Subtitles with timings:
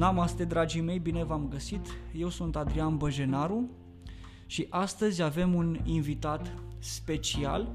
[0.00, 1.86] Namaste, dragii mei, bine v-am găsit.
[2.14, 3.70] Eu sunt Adrian Băjenaru
[4.46, 7.74] și astăzi avem un invitat special,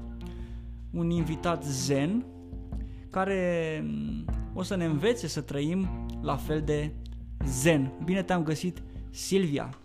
[0.92, 2.26] un invitat zen,
[3.10, 6.94] care mm, o să ne învețe să trăim la fel de
[7.44, 7.92] zen.
[8.04, 9.78] Bine te-am găsit, Silvia!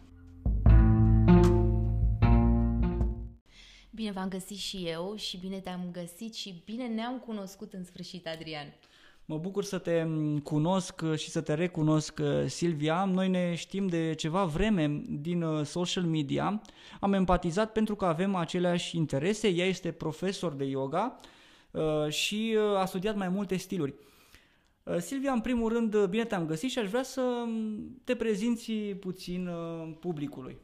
[3.91, 8.27] Bine v-am găsit și eu și bine te-am găsit și bine ne-am cunoscut în sfârșit,
[8.27, 8.73] Adrian.
[9.31, 10.05] Mă bucur să te
[10.43, 13.05] cunosc și să te recunosc, Silvia.
[13.05, 16.61] Noi ne știm de ceva vreme din uh, social media.
[16.99, 19.47] Am empatizat pentru că avem aceleași interese.
[19.47, 21.19] Ea este profesor de yoga
[21.71, 23.93] uh, și uh, a studiat mai multe stiluri.
[24.97, 27.45] Silvia, în primul rând, bine te-am găsit și aș vrea să
[28.03, 29.49] te prezinți puțin
[29.99, 30.57] publicului.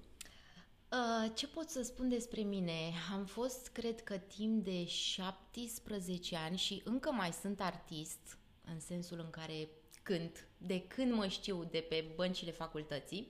[1.34, 2.92] Ce pot să spun despre mine?
[3.14, 8.38] Am fost, cred că, timp de 17 ani și încă mai sunt artist
[8.74, 9.68] în sensul în care
[10.04, 13.30] cânt, de când mă știu de pe băncile facultății.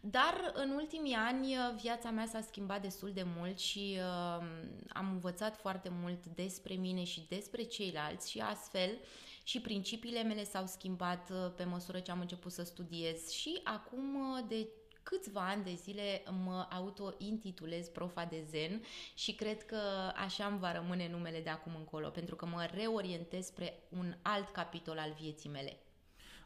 [0.00, 4.46] Dar în ultimii ani viața mea s-a schimbat destul de mult și uh,
[4.88, 8.98] am învățat foarte mult despre mine și despre ceilalți și astfel
[9.42, 14.14] și principiile mele s-au schimbat uh, pe măsură ce am început să studiez și acum
[14.14, 14.68] uh, de
[15.04, 18.82] câțiva ani de zile mă auto-intitulez profa de zen
[19.14, 19.78] și cred că
[20.24, 24.50] așa îmi va rămâne numele de acum încolo, pentru că mă reorientez spre un alt
[24.50, 25.78] capitol al vieții mele.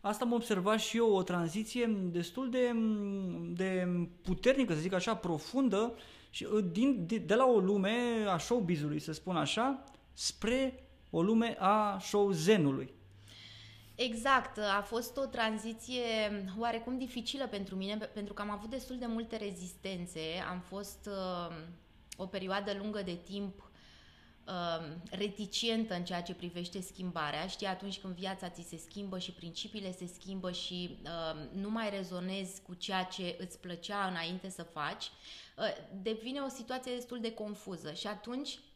[0.01, 2.73] Asta am observat și eu, o tranziție destul de,
[3.55, 3.89] de
[4.23, 5.95] puternică, să zic așa, profundă,
[6.31, 11.23] și uh, din, de, de la o lume a showbizului, să spun așa, spre o
[11.23, 12.93] lume a show zenului.
[14.01, 16.03] Exact, a fost o tranziție
[16.59, 20.21] oarecum dificilă pentru mine, pentru că am avut destul de multe rezistențe.
[20.51, 21.57] Am fost uh,
[22.17, 23.71] o perioadă lungă de timp
[24.47, 27.47] uh, reticentă în ceea ce privește schimbarea.
[27.47, 31.91] Știi, atunci când viața ți se schimbă și principiile se schimbă și uh, nu mai
[31.91, 35.11] rezonezi cu ceea ce îți plăcea înainte să faci,
[35.57, 35.65] uh,
[36.03, 37.93] devine o situație destul de confuză.
[37.93, 38.68] Și atunci Uh,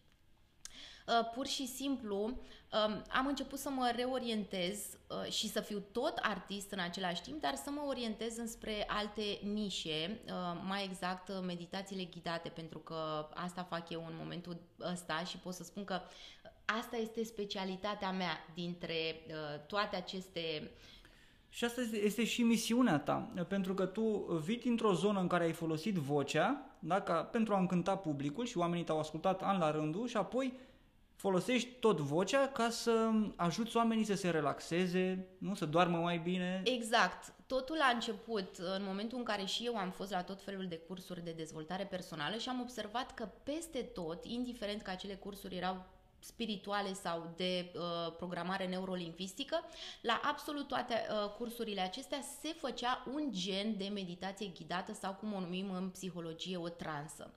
[1.34, 6.70] pur și simplu um, am început să mă reorientez uh, și să fiu tot artist
[6.70, 12.48] în același timp, dar să mă orientez înspre alte nișe, uh, mai exact meditațiile ghidate,
[12.48, 14.56] pentru că asta fac eu în momentul
[14.92, 16.00] ăsta și pot să spun că
[16.64, 19.26] asta este specialitatea mea dintre
[19.66, 20.70] toate aceste
[21.54, 24.02] și asta este, este și misiunea ta, pentru că tu
[24.44, 28.58] vii dintr-o zonă în care ai folosit vocea da, ca, pentru a încânta publicul și
[28.58, 30.52] oamenii te-au ascultat an la rândul și apoi
[31.22, 35.54] folosești tot vocea ca să ajuți oamenii să se relaxeze, nu?
[35.54, 36.62] Să doarmă mai bine.
[36.64, 37.32] Exact.
[37.46, 40.78] Totul a început în momentul în care și eu am fost la tot felul de
[40.78, 45.84] cursuri de dezvoltare personală și am observat că peste tot, indiferent că acele cursuri erau
[46.18, 49.60] spirituale sau de uh, programare neurolingvistică,
[50.00, 55.32] la absolut toate uh, cursurile acestea se făcea un gen de meditație ghidată sau cum
[55.32, 57.34] o numim în psihologie o transă.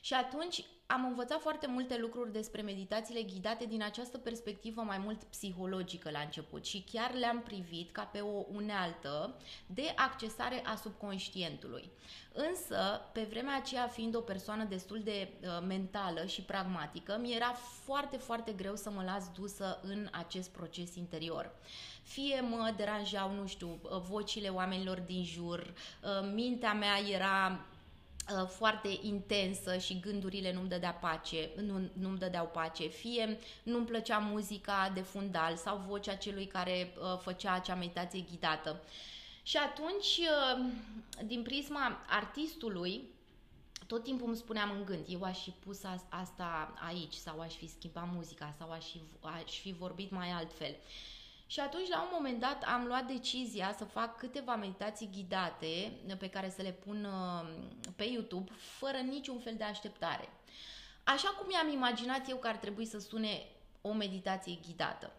[0.00, 5.24] Și atunci am învățat foarte multe lucruri despre meditațiile ghidate din această perspectivă mai mult
[5.24, 9.34] psihologică la început și chiar le-am privit ca pe o unealtă
[9.66, 11.90] de accesare a subconștientului.
[12.32, 17.52] Însă, pe vremea aceea, fiind o persoană destul de uh, mentală și pragmatică, mi era
[17.84, 21.50] foarte, foarte greu să mă las dusă în acest proces interior.
[22.02, 27.75] Fie mă deranjau, nu știu, uh, vocile oamenilor din jur, uh, mintea mea era Uh,
[28.48, 34.90] foarte intensă și gândurile nu-mi dădea pace, nu, nu-mi dădeau pace, fie nu-mi plăcea muzica
[34.94, 38.82] de fundal sau vocea celui care uh, făcea acea meditație ghidată.
[39.42, 40.64] Și atunci, uh,
[41.24, 43.02] din prisma artistului,
[43.86, 47.68] tot timpul îmi spuneam în gând, eu aș fi pus asta aici sau aș fi
[47.68, 50.70] schimbat muzica sau aș fi, aș fi vorbit mai altfel.
[50.70, 51.15] Uh,
[51.46, 56.28] și atunci, la un moment dat, am luat decizia să fac câteva meditații ghidate pe
[56.28, 57.48] care să le pun uh,
[57.96, 60.28] pe YouTube, fără niciun fel de așteptare.
[61.04, 63.46] Așa cum mi-am imaginat eu că ar trebui să sune
[63.80, 65.12] o meditație ghidată.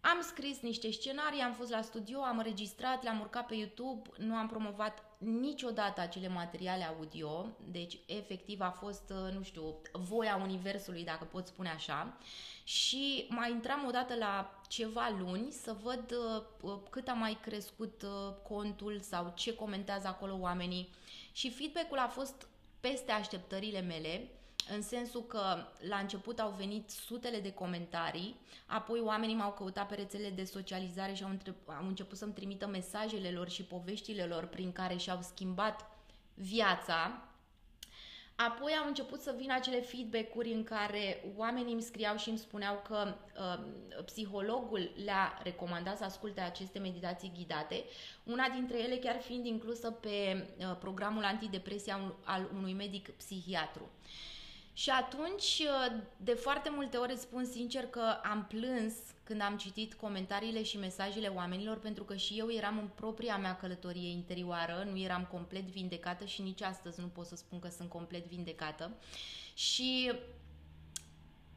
[0.00, 4.34] Am scris niște scenarii, am fost la studio, am înregistrat, le-am urcat pe YouTube, nu
[4.34, 11.04] am promovat niciodată acele materiale audio, deci efectiv a fost, uh, nu știu, voia universului,
[11.04, 12.16] dacă pot spune așa.
[12.64, 16.14] Și mai intram odată la ceva luni să văd
[16.62, 20.88] uh, cât a mai crescut uh, contul sau ce comentează acolo oamenii.
[21.32, 22.46] Și feedback-ul a fost
[22.80, 24.28] peste așteptările mele
[24.68, 28.36] în sensul că la început au venit sutele de comentarii,
[28.66, 31.54] apoi oamenii m-au căutat pe rețelele de socializare și au, între...
[31.66, 35.90] au început să-mi trimită mesajele lor și poveștile lor prin care și-au schimbat
[36.34, 37.24] viața.
[38.48, 42.82] Apoi au început să vină acele feedback-uri în care oamenii îmi scriau și îmi spuneau
[42.88, 47.84] că uh, psihologul le-a recomandat să asculte aceste meditații ghidate,
[48.24, 53.90] una dintre ele chiar fiind inclusă pe uh, programul antidepresie al unui medic psihiatru.
[54.72, 58.94] Și atunci, uh, de foarte multe ori îți spun sincer că am plâns
[59.24, 63.56] când am citit comentariile și mesajele oamenilor, pentru că și eu eram în propria mea
[63.56, 67.88] călătorie interioară, nu eram complet vindecată și nici astăzi nu pot să spun că sunt
[67.88, 68.90] complet vindecată.
[69.54, 70.12] Și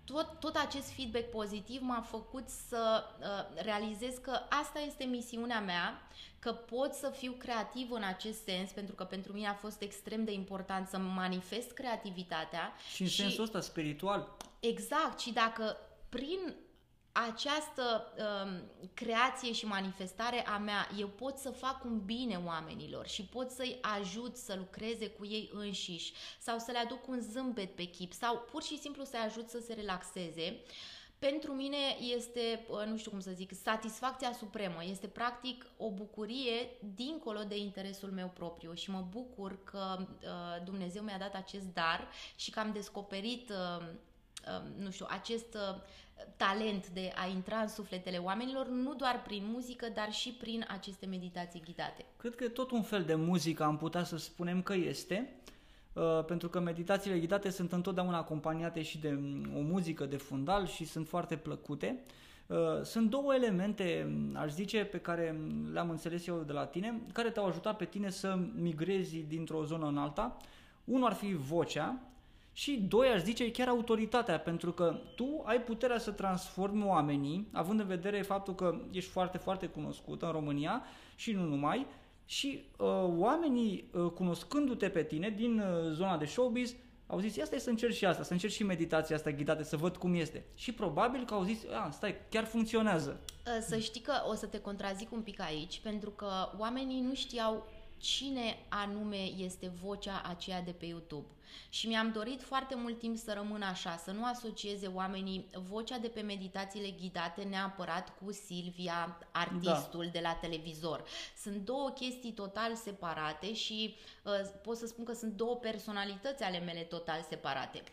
[0.06, 6.08] tot, tot acest feedback pozitiv m-a făcut să uh, realizez că asta este misiunea mea,
[6.40, 10.24] că pot să fiu creativ în acest sens, pentru că pentru mine a fost extrem
[10.24, 12.74] de important să manifest creativitatea.
[12.94, 14.38] Și în și, sensul ăsta spiritual.
[14.60, 15.78] Exact, și dacă
[16.10, 16.56] prin
[17.14, 18.62] această um,
[18.94, 23.78] creație și manifestare a mea, eu pot să fac un bine oamenilor și pot să-i
[23.82, 28.38] ajut să lucreze cu ei înșiși sau să le aduc un zâmbet pe chip sau
[28.52, 30.64] pur și simplu să-i ajut să se relaxeze,
[31.28, 31.78] pentru mine
[32.16, 34.84] este, uh, nu știu cum să zic, satisfacția supremă.
[34.84, 41.04] Este practic o bucurie dincolo de interesul meu propriu și mă bucur că uh, Dumnezeu
[41.04, 43.94] mi-a dat acest dar și că am descoperit, uh, uh,
[44.78, 45.82] nu știu, acest uh,
[46.38, 51.06] talent de a intra în sufletele oamenilor, nu doar prin muzică, dar și prin aceste
[51.06, 52.06] meditații ghidate.
[52.18, 55.34] Cred că tot un fel de muzică am putea să spunem că este,
[55.94, 60.68] uh, pentru că meditațiile ghidate sunt întotdeauna acompaniate și de mm, o muzică de fundal
[60.68, 62.04] și sunt foarte plăcute.
[62.48, 66.66] Uh, sunt două elemente, mm, aș zice, pe care mm, le-am înțeles eu de la
[66.66, 70.38] tine, care te-au ajutat pe tine să migrezi dintr-o zonă în alta.
[70.84, 72.02] Unul ar fi vocea,
[72.54, 77.80] și doi, aș zice, chiar autoritatea, pentru că tu ai puterea să transformi oamenii, având
[77.80, 80.84] în vedere faptul că ești foarte, foarte cunoscută în România
[81.16, 81.88] și nu numai,
[82.26, 86.76] și uh, oamenii, uh, cunoscându-te pe tine din uh, zona de showbiz,
[87.08, 89.78] au zis, asta e să încerc și asta, să încerc și meditația asta ghidată, să
[89.78, 90.46] văd cum este.
[90.56, 93.20] Și probabil că au zis, a, stai, chiar funcționează.
[93.46, 97.14] Uh, să știi că o să te contrazic un pic aici, pentru că oamenii nu
[97.14, 97.68] știau
[97.98, 101.26] cine anume este vocea aceea de pe YouTube.
[101.70, 106.08] Și mi-am dorit foarte mult timp să rămână așa, să nu asocieze oamenii vocea de
[106.08, 110.12] pe meditațiile ghidate neapărat cu Silvia, artistul da.
[110.12, 111.04] de la televizor.
[111.38, 114.32] Sunt două chestii total separate și uh,
[114.64, 117.84] pot să spun că sunt două personalități ale mele total separate.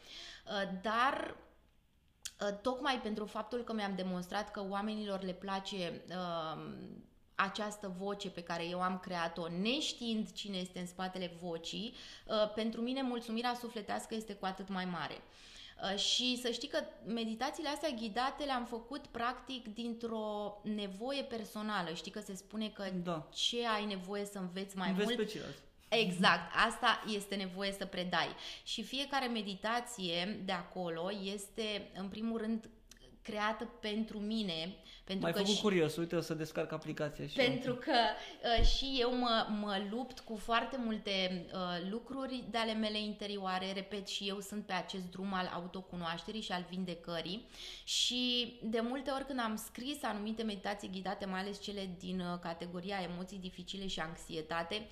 [0.47, 1.37] Uh, dar
[2.41, 6.63] uh, tocmai pentru faptul că mi-am demonstrat că oamenilor le place uh,
[7.43, 11.95] această voce pe care eu am creat-o, neștiind cine este în spatele vocii,
[12.27, 15.21] uh, pentru mine mulțumirea sufletească este cu atât mai mare.
[15.83, 21.95] Uh, și să știi că meditațiile astea ghidate le-am făcut practic dintr-o nevoie personală.
[21.95, 23.29] Știi că se spune că da.
[23.35, 25.33] ce ai nevoie să înveți mai Înveți mult.
[25.33, 25.41] Pe
[25.89, 28.29] Exact, asta este nevoie să predai.
[28.65, 32.69] Și fiecare meditație de acolo este, în primul rând,
[33.23, 34.75] creată pentru mine.
[35.11, 37.77] Pentru Mai că făcut și, curios, uite, o să descarc aplicația și Pentru eu.
[37.77, 37.93] că
[38.59, 43.73] uh, și eu mă, mă lupt cu foarte multe uh, lucruri de ale mele interioare,
[43.73, 47.47] repet, și eu sunt pe acest drum al autocunoașterii și al vindecării
[47.85, 52.39] și de multe ori când am scris anumite meditații ghidate, mai ales cele din uh,
[52.41, 54.87] categoria emoții dificile și anxietate,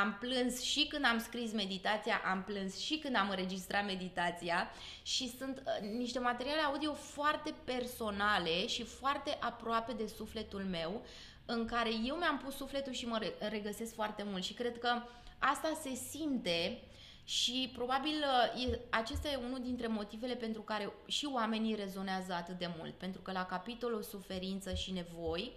[0.00, 4.70] am plâns și când am scris meditația, am plâns și când am înregistrat meditația
[5.02, 11.02] și sunt uh, niște materiale audio foarte personale și foarte aproape de sufletul meu,
[11.44, 15.02] în care eu mi-am pus sufletul și mă regăsesc foarte mult și cred că
[15.38, 16.82] asta se simte
[17.24, 18.24] și probabil
[18.56, 23.20] uh, acesta e unul dintre motivele pentru care și oamenii rezonează atât de mult, pentru
[23.20, 25.52] că la capitolul suferință și nevoi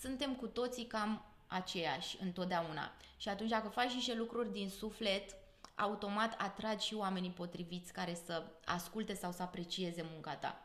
[0.00, 2.92] suntem cu toții cam aceeași întotdeauna.
[3.16, 5.36] Și atunci dacă faci niște lucruri din suflet,
[5.74, 10.64] automat atragi și oamenii potriviți care să asculte sau să aprecieze munca ta.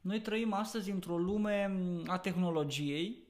[0.00, 1.76] Noi trăim astăzi într-o lume
[2.06, 3.26] a tehnologiei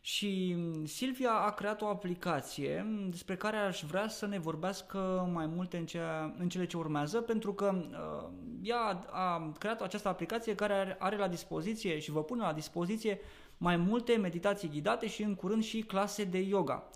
[0.00, 5.76] și Silvia a creat o aplicație despre care aș vrea să ne vorbească mai multe
[5.76, 8.28] în, cea, în cele ce urmează, pentru că uh,
[8.62, 13.20] ea a creat această aplicație care are, are la dispoziție și vă pune la dispoziție
[13.58, 16.90] mai multe meditații ghidate și în curând și clase de yoga.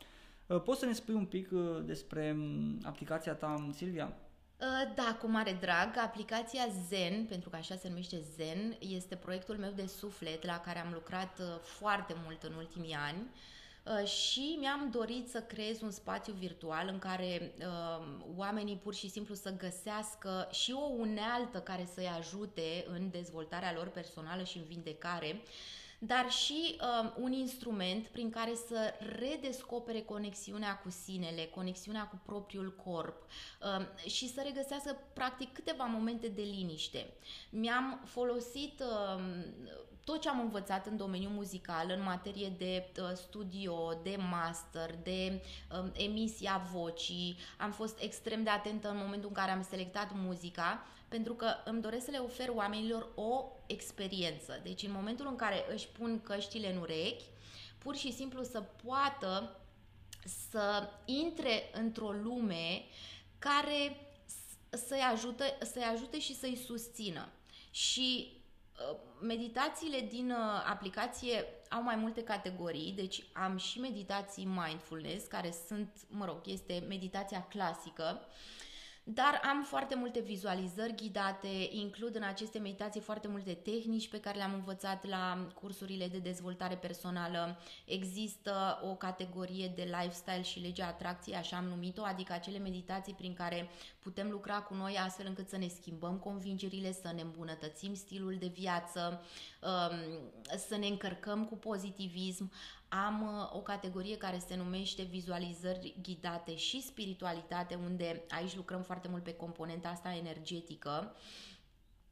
[0.46, 4.16] Uh, poți să ne spui un pic uh, despre um, aplicația ta, Silvia?
[4.60, 5.96] Uh, da, cu mare drag.
[6.04, 10.78] Aplicația Zen, pentru că așa se numește Zen, este proiectul meu de suflet la care
[10.78, 13.30] am lucrat foarte mult în ultimii ani
[14.06, 19.34] și mi-am dorit să creez un spațiu virtual în care uh, oamenii pur și simplu
[19.34, 25.42] să găsească și o unealtă care să-i ajute în dezvoltarea lor personală și în vindecare
[26.04, 32.74] dar și uh, un instrument prin care să redescopere conexiunea cu sinele, conexiunea cu propriul
[32.84, 37.12] corp uh, și să regăsească practic câteva momente de liniște.
[37.50, 39.22] Mi-am folosit uh,
[40.04, 45.42] tot ce am învățat în domeniul muzical, în materie de uh, studio, de master, de
[45.70, 50.86] uh, emisia vocii, am fost extrem de atentă în momentul în care am selectat muzica,
[51.12, 54.60] pentru că îmi doresc să le ofer oamenilor o experiență.
[54.62, 57.24] Deci în momentul în care își pun căștile în urechi,
[57.78, 59.60] pur și simplu să poată
[60.50, 62.84] să intre într-o lume
[63.38, 64.06] care
[64.70, 67.28] să-i ajute, să-i ajute și să-i susțină.
[67.70, 68.32] Și
[68.90, 75.54] uh, meditațiile din uh, aplicație au mai multe categorii, deci am și meditații mindfulness, care
[75.66, 78.34] sunt, mă rog, este meditația clasică, uh,
[79.04, 84.36] dar am foarte multe vizualizări ghidate, includ în aceste meditații foarte multe tehnici pe care
[84.36, 87.58] le-am învățat la cursurile de dezvoltare personală.
[87.84, 93.34] Există o categorie de lifestyle și legea atracției, așa am numit-o, adică acele meditații prin
[93.34, 93.68] care
[93.98, 98.46] putem lucra cu noi astfel încât să ne schimbăm convingerile, să ne îmbunătățim stilul de
[98.46, 99.22] viață,
[99.62, 99.98] um,
[100.68, 102.52] să ne încărcăm cu pozitivism.
[103.06, 109.08] Am uh, o categorie care se numește vizualizări ghidate și spiritualitate, unde aici lucrăm foarte
[109.08, 111.14] mult pe componenta asta energetică.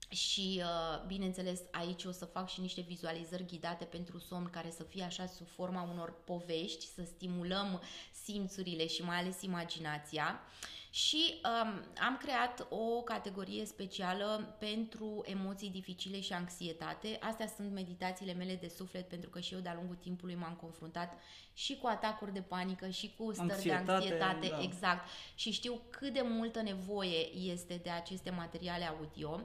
[0.09, 4.83] Și, uh, bineînțeles, aici o să fac și niște vizualizări ghidate pentru somn, care să
[4.83, 7.83] fie așa sub forma unor povești, să stimulăm
[8.25, 10.41] simțurile și mai ales imaginația.
[10.41, 17.19] Uh, și um, am creat o categorie specială pentru emoții dificile și anxietate.
[17.21, 21.19] Astea sunt meditațiile mele de suflet, pentru că și eu de-a lungul timpului m-am confruntat
[21.55, 24.63] și cu atacuri de panică și cu stări anxietate, de anxietate, da.
[24.63, 25.09] exact.
[25.35, 29.41] Și știu cât de multă nevoie este de aceste materiale audio.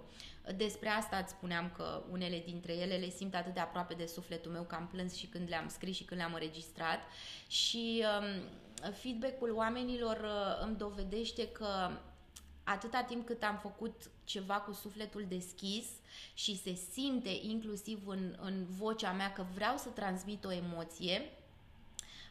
[0.56, 4.52] Despre asta îți spuneam că unele dintre ele le simt atât de aproape de sufletul
[4.52, 7.00] meu că am plâns și când le-am scris și când le-am înregistrat.
[7.48, 8.44] Și um,
[8.94, 11.89] feedback-ul oamenilor uh, îmi dovedește că
[12.63, 15.86] atâta timp cât am făcut ceva cu sufletul deschis
[16.34, 21.22] și se simte inclusiv în, în vocea mea că vreau să transmit o emoție,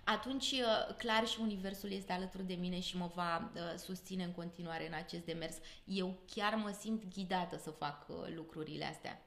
[0.04, 4.32] atunci uh, clar și Universul este alături de mine și mă va uh, susține în
[4.32, 5.56] continuare în acest demers.
[5.84, 9.22] Eu chiar mă simt ghidată să fac lucrurile astea.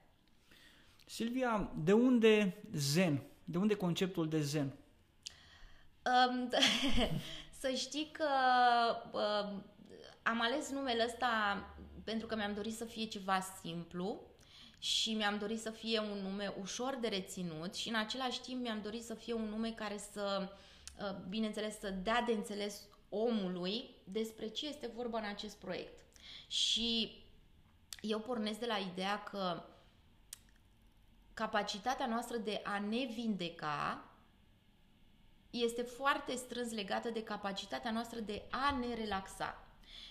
[1.05, 3.23] Silvia, de unde zen?
[3.43, 4.73] De unde conceptul de zen?
[6.07, 6.49] Um,
[7.61, 8.27] să știi că
[9.11, 9.65] um,
[10.23, 11.63] am ales numele ăsta
[12.03, 14.21] pentru că mi-am dorit să fie ceva simplu
[14.79, 18.81] și mi-am dorit să fie un nume ușor de reținut și în același timp mi-am
[18.81, 20.49] dorit să fie un nume care să,
[21.01, 26.05] uh, bineînțeles, să dea de înțeles omului despre ce este vorba în acest proiect.
[26.47, 27.21] Și
[28.01, 29.63] eu pornesc de la ideea că
[31.33, 34.06] capacitatea noastră de a ne vindeca
[35.49, 39.61] este foarte strâns legată de capacitatea noastră de a ne relaxa.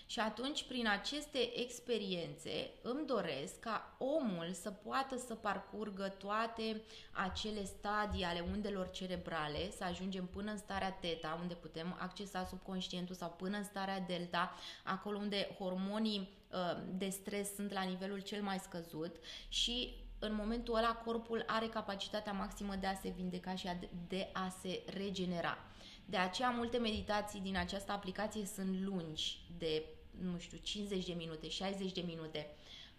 [0.09, 7.65] Și atunci, prin aceste experiențe, îmi doresc ca omul să poată să parcurgă toate acele
[7.65, 13.29] stadii ale undelor cerebrale, să ajungem până în starea teta, unde putem accesa subconștientul, sau
[13.29, 18.59] până în starea delta, acolo unde hormonii uh, de stres sunt la nivelul cel mai
[18.59, 19.15] scăzut
[19.49, 23.67] și în momentul ăla corpul are capacitatea maximă de a se vindeca și
[24.07, 25.57] de a se regenera.
[26.05, 29.83] De aceea multe meditații din această aplicație sunt lungi, de,
[30.31, 32.49] nu știu, 50 de minute, 60 de minute.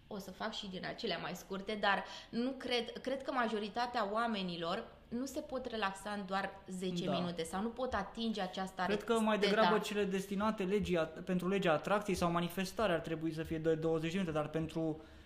[0.07, 4.97] O să fac și din acelea mai scurte, dar nu cred, cred că majoritatea oamenilor
[5.07, 7.11] nu se pot relaxa în doar 10 da.
[7.11, 11.73] minute sau nu pot atinge această Cred că mai degrabă cele destinate legii, pentru legea
[11.73, 15.18] atracției sau manifestare ar trebui să fie de 20 de minute, dar pentru Uh,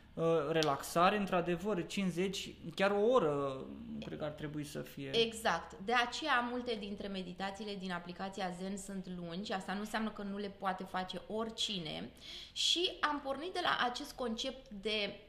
[0.50, 3.66] relaxare, într-adevăr, 50, chiar o oră
[4.06, 5.10] cred că ar trebui să fie.
[5.16, 5.78] Exact.
[5.86, 10.38] De aceea multe dintre meditațiile din aplicația Zen sunt lungi, asta nu înseamnă că nu
[10.38, 12.12] le poate face oricine
[12.52, 15.20] și am pornit de la acest concept de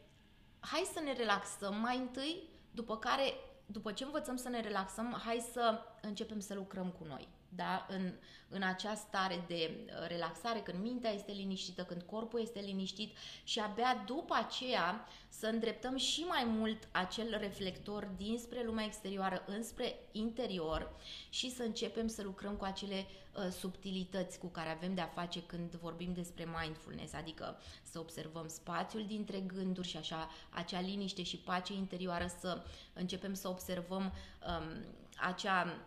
[0.61, 3.35] hai să ne relaxăm mai întâi, după care,
[3.67, 7.87] după ce învățăm să ne relaxăm, hai să începem să lucrăm cu noi da?
[7.88, 8.12] în,
[8.49, 13.61] în acea stare de uh, relaxare, când mintea este liniștită, când corpul este liniștit și
[13.61, 20.96] abia după aceea să îndreptăm și mai mult acel reflector dinspre lumea exterioară înspre interior
[21.28, 25.75] și să începem să lucrăm cu acele uh, subtilități cu care avem de-a face când
[25.75, 31.73] vorbim despre mindfulness, adică să observăm spațiul dintre gânduri și așa acea liniște și pace
[31.73, 34.12] interioară, să începem să observăm
[34.49, 34.84] um,
[35.16, 35.78] acea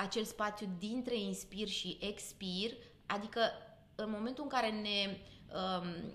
[0.00, 2.70] acel spațiu dintre inspir și expir,
[3.06, 3.40] adică
[3.94, 5.16] în momentul în care ne
[5.54, 6.12] um,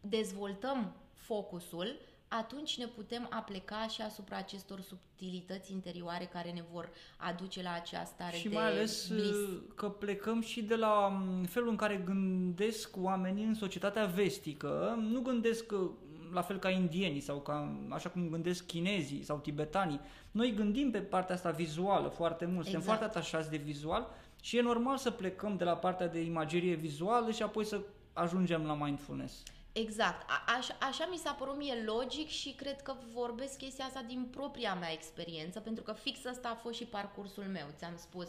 [0.00, 1.96] dezvoltăm focusul,
[2.28, 8.14] atunci ne putem apleca și asupra acestor subtilități interioare care ne vor aduce la această
[8.14, 9.30] stare și de mai ales bliss.
[9.30, 14.98] uh, că plecăm și de la mm, felul în care gândesc oamenii în societatea vestică.
[15.10, 15.90] Nu gândesc uh,
[16.32, 20.00] la fel ca indienii sau ca, așa cum gândesc chinezii sau tibetanii.
[20.30, 22.98] Noi gândim pe partea asta vizuală foarte mult, suntem Exact.
[22.98, 24.08] foarte atașați de vizual
[24.40, 27.80] și e normal să plecăm de la partea de imagerie vizuală și apoi să
[28.12, 29.42] ajungem la mindfulness.
[29.72, 30.30] Exact.
[30.30, 34.28] A- așa, așa mi s-a părut mie logic și cred că vorbesc chestia asta din
[34.30, 37.66] propria mea experiență, pentru că fix ăsta a fost și parcursul meu.
[37.76, 38.26] Ți-am spus,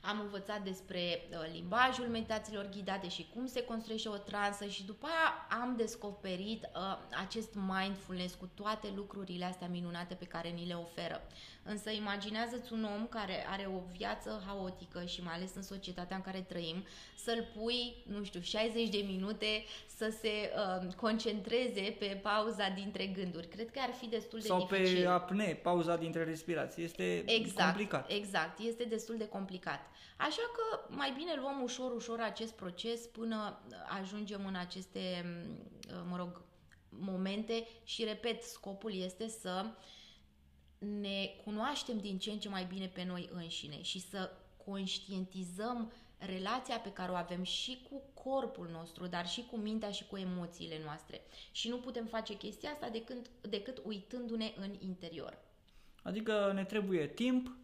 [0.00, 5.06] am învățat despre uh, limbajul meditațiilor ghidate și cum se construiește o transă și după
[5.06, 10.74] aia am descoperit uh, acest mindfulness cu toate lucrurile astea minunate pe care ni le
[10.74, 11.22] oferă.
[11.62, 16.22] Însă imaginează-ți un om care are o viață haotică și mai ales în societatea în
[16.22, 16.84] care trăim,
[17.16, 19.64] să-l pui, nu știu, 60 de minute
[19.96, 20.52] să se
[20.84, 23.48] uh, concentreze pe pauza dintre gânduri.
[23.48, 25.02] Cred că ar fi destul de Sau dificil.
[25.02, 26.82] pe apne, pauza dintre respirații.
[26.84, 28.10] Este Exact, complicat.
[28.10, 29.80] exact, este destul de complicat.
[30.16, 33.60] Așa că mai bine luăm ușor, ușor acest proces până
[34.00, 35.24] ajungem în aceste,
[36.08, 36.42] mă rog,
[36.88, 39.64] momente și, repet, scopul este să
[40.78, 44.30] ne cunoaștem din ce în ce mai bine pe noi înșine și să
[44.64, 50.06] conștientizăm relația pe care o avem și cu corpul nostru, dar și cu mintea și
[50.06, 51.20] cu emoțiile noastre.
[51.52, 55.38] Și nu putem face chestia asta decât, decât uitându-ne în interior.
[56.02, 57.56] Adică ne trebuie timp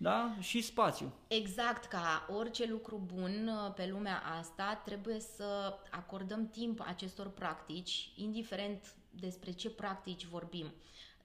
[0.00, 0.36] da?
[0.40, 1.12] și spațiu.
[1.28, 8.10] Exact, ca orice lucru bun uh, pe lumea asta, trebuie să acordăm timp acestor practici,
[8.16, 10.72] indiferent despre ce practici vorbim.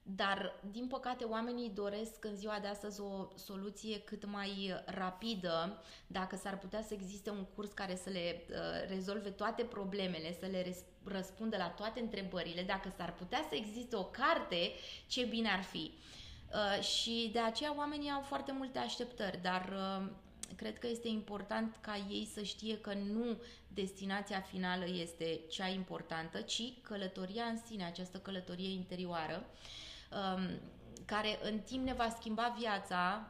[0.05, 6.35] Dar, din păcate, oamenii doresc în ziua de astăzi o soluție cât mai rapidă, dacă
[6.35, 8.55] s-ar putea să existe un curs care să le uh,
[8.89, 13.95] rezolve toate problemele, să le res- răspundă la toate întrebările, dacă s-ar putea să existe
[13.95, 14.71] o carte,
[15.07, 15.91] ce bine ar fi.
[16.53, 20.11] Uh, și de aceea oamenii au foarte multe așteptări, dar uh,
[20.55, 26.41] cred că este important ca ei să știe că nu destinația finală este cea importantă,
[26.41, 29.45] ci călătoria în sine, această călătorie interioară,
[30.35, 30.59] um,
[31.05, 33.27] care în timp ne va schimba viața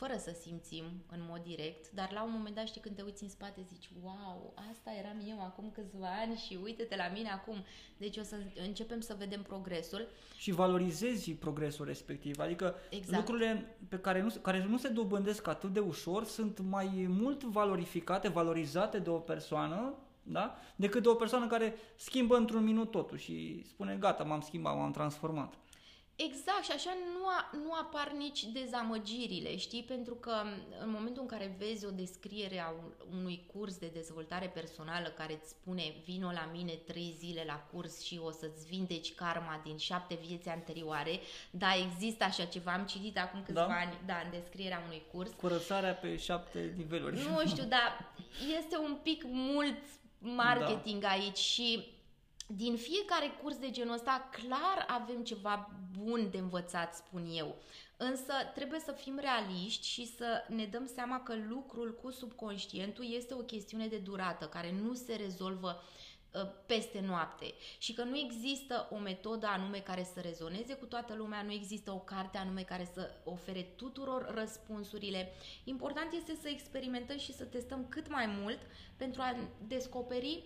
[0.00, 3.22] fără să simțim în mod direct, dar la un moment dat știi când te uiți
[3.22, 7.64] în spate zici wow, asta eram eu acum câțiva ani și uite-te la mine acum.
[7.96, 10.08] Deci o să începem să vedem progresul.
[10.36, 12.38] Și valorizezi progresul respectiv.
[12.38, 13.16] Adică Exact.
[13.16, 17.42] lucrurile pe care nu, se- care nu se dobândesc atât de ușor sunt mai mult
[17.42, 20.56] valorificate, valorizate de o persoană da?
[20.76, 24.92] decât de o persoană care schimbă într-un minut totul și spune gata, m-am schimbat, m-am
[24.92, 25.54] transformat.
[26.28, 29.82] Exact, și așa nu, a, nu apar nici dezamăgirile, știi?
[29.82, 30.32] Pentru că
[30.82, 35.32] în momentul în care vezi o descriere a un- unui curs de dezvoltare personală care
[35.40, 39.76] îți spune vino la mine trei zile la curs și o să-ți vindeci karma din
[39.76, 43.74] șapte vieți anterioare, da, există așa ceva, am citit acum câțiva Da?
[43.74, 45.30] ani, da, în descrierea unui curs.
[45.36, 47.16] Curățarea pe șapte niveluri.
[47.16, 48.12] Nu știu, dar
[48.58, 49.78] este un pic mult
[50.18, 51.98] marketing aici și
[52.56, 57.56] din fiecare curs de genul ăsta clar avem ceva bun de învățat, spun eu.
[57.96, 63.34] Însă trebuie să fim realiști și să ne dăm seama că lucrul cu subconștientul este
[63.34, 65.82] o chestiune de durată, care nu se rezolvă
[66.34, 71.14] uh, peste noapte și că nu există o metodă anume care să rezoneze cu toată
[71.14, 75.32] lumea, nu există o carte anume care să ofere tuturor răspunsurile.
[75.64, 78.58] Important este să experimentăm și să testăm cât mai mult
[78.96, 79.36] pentru a
[79.66, 80.44] descoperi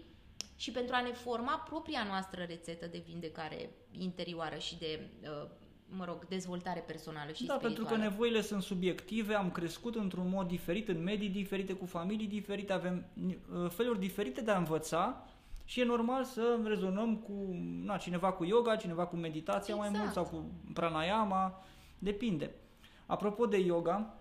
[0.56, 5.48] și pentru a ne forma propria noastră rețetă de vindecare interioară și de, uh,
[5.88, 8.02] mă rog, dezvoltare personală și Da, pentru că spirituală.
[8.10, 13.04] nevoile sunt subiective, am crescut într-un mod diferit, în medii diferite, cu familii diferite, avem
[13.26, 15.26] uh, feluri diferite de a învăța
[15.64, 17.32] și e normal să rezonăm cu
[17.84, 20.04] na, cineva cu yoga, cineva cu meditația mai Exact.
[20.04, 21.64] mult sau cu pranayama,
[21.98, 22.50] depinde.
[23.06, 24.14] Apropo de yoga,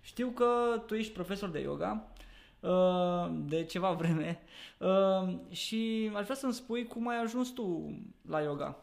[0.00, 2.19] știu că tu ești profesor de yoga uh,
[3.30, 4.40] de ceva vreme
[4.78, 7.94] uh, și aș vrea să-mi spui cum ai ajuns tu
[8.28, 8.76] la yoga.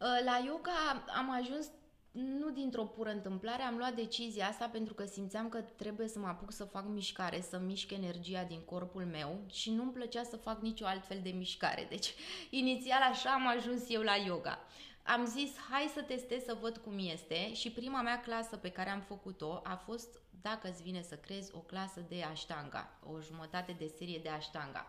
[0.00, 1.70] Uh, La yoga am ajuns
[2.16, 6.26] nu dintr-o pură întâmplare, am luat decizia asta pentru că simțeam că trebuie să mă
[6.26, 10.60] apuc să fac mișcare, să mișc energia din corpul meu și nu-mi plăcea să fac
[10.60, 11.86] nicio altfel de mișcare.
[11.90, 12.14] Deci,
[12.50, 14.58] inițial așa am ajuns eu la yoga.
[15.06, 18.90] Am zis, hai să testez să văd cum este și prima mea clasă pe care
[18.90, 20.08] am făcut-o a fost,
[20.42, 24.86] dacă îți vine să crezi, o clasă de Ashtanga, o jumătate de serie de Ashtanga,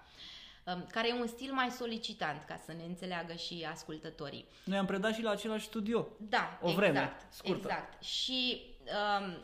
[0.65, 4.45] um, care e un stil mai solicitant, ca să ne înțeleagă și ascultătorii.
[4.63, 6.07] Noi am predat și la același studio.
[6.17, 7.67] Da, O vreme exact, scurtă.
[7.67, 8.03] Exact.
[8.03, 8.63] Și
[9.19, 9.37] um,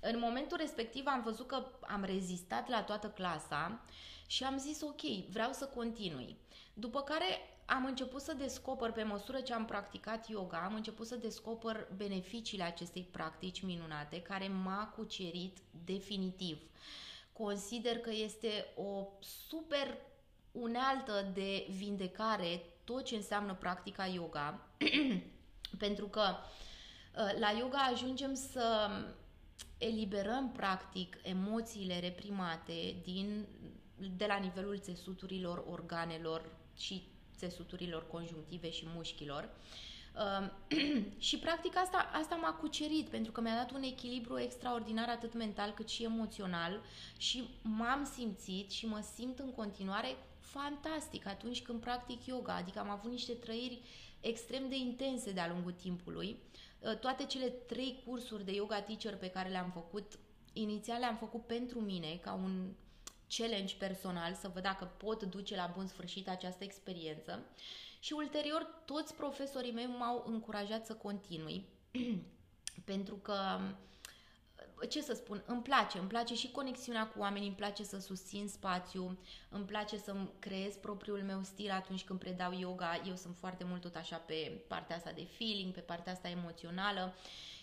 [0.00, 3.80] în momentul respectiv am văzut că am rezistat la toată clasa
[4.26, 6.36] și am zis ok, vreau să continui.
[6.74, 7.24] După care
[7.70, 12.62] am început să descoper, pe măsură ce am practicat yoga, am început să descoper beneficiile
[12.62, 16.58] acestei practici minunate, care m-a cucerit definitiv.
[17.32, 19.96] Consider că este o super
[20.52, 24.66] unealtă de vindecare tot ce înseamnă practica yoga,
[25.84, 28.90] pentru că uh, la yoga ajungem să
[29.78, 33.46] eliberăm practic emoțiile reprimate din,
[34.16, 36.42] de la nivelul țesuturilor, organelor
[36.76, 37.08] și
[37.40, 39.48] țesuturilor conjunctive și mușchilor.
[40.14, 40.50] Uh,
[41.28, 45.70] și practic asta, asta m-a cucerit pentru că mi-a dat un echilibru extraordinar atât mental
[45.70, 46.80] cât și emoțional
[47.16, 52.90] și m-am simțit și mă simt în continuare fantastic atunci când practic yoga, adică am
[52.90, 53.82] avut niște trăiri
[54.20, 56.36] extrem de intense de-a lungul timpului.
[56.78, 60.18] Uh, toate cele trei cursuri de yoga teacher pe care le-am făcut,
[60.52, 62.72] inițial le-am făcut pentru mine, ca un
[63.36, 67.46] challenge personal, să văd dacă pot duce la bun sfârșit această experiență.
[68.00, 71.64] Și ulterior, toți profesorii mei m-au încurajat să continui,
[72.84, 73.60] pentru că
[74.88, 78.48] ce să spun, îmi place, îmi place și conexiunea cu oamenii, îmi place să susțin
[78.48, 83.00] spațiu, îmi place să creez propriul meu stil atunci când predau yoga.
[83.06, 87.14] Eu sunt foarte mult tot așa pe partea asta de feeling, pe partea asta emoțională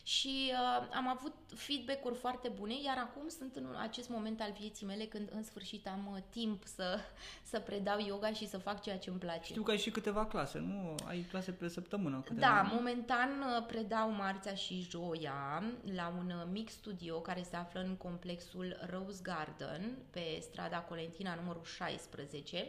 [0.08, 4.86] și uh, am avut feedback-uri foarte bune, iar acum sunt în acest moment al vieții
[4.86, 7.00] mele când în sfârșit am uh, timp să,
[7.52, 9.44] să predau yoga și să fac ceea ce îmi place.
[9.44, 10.96] Știu că ai și câteva clase, nu?
[11.08, 12.22] Ai clase pe săptămână?
[12.26, 15.64] Câteva, da, momentan uh, predau marțea și joia
[15.96, 21.36] la un uh, mic studio care se află în complexul Rose Garden pe strada Colentina
[21.36, 22.68] numărul 16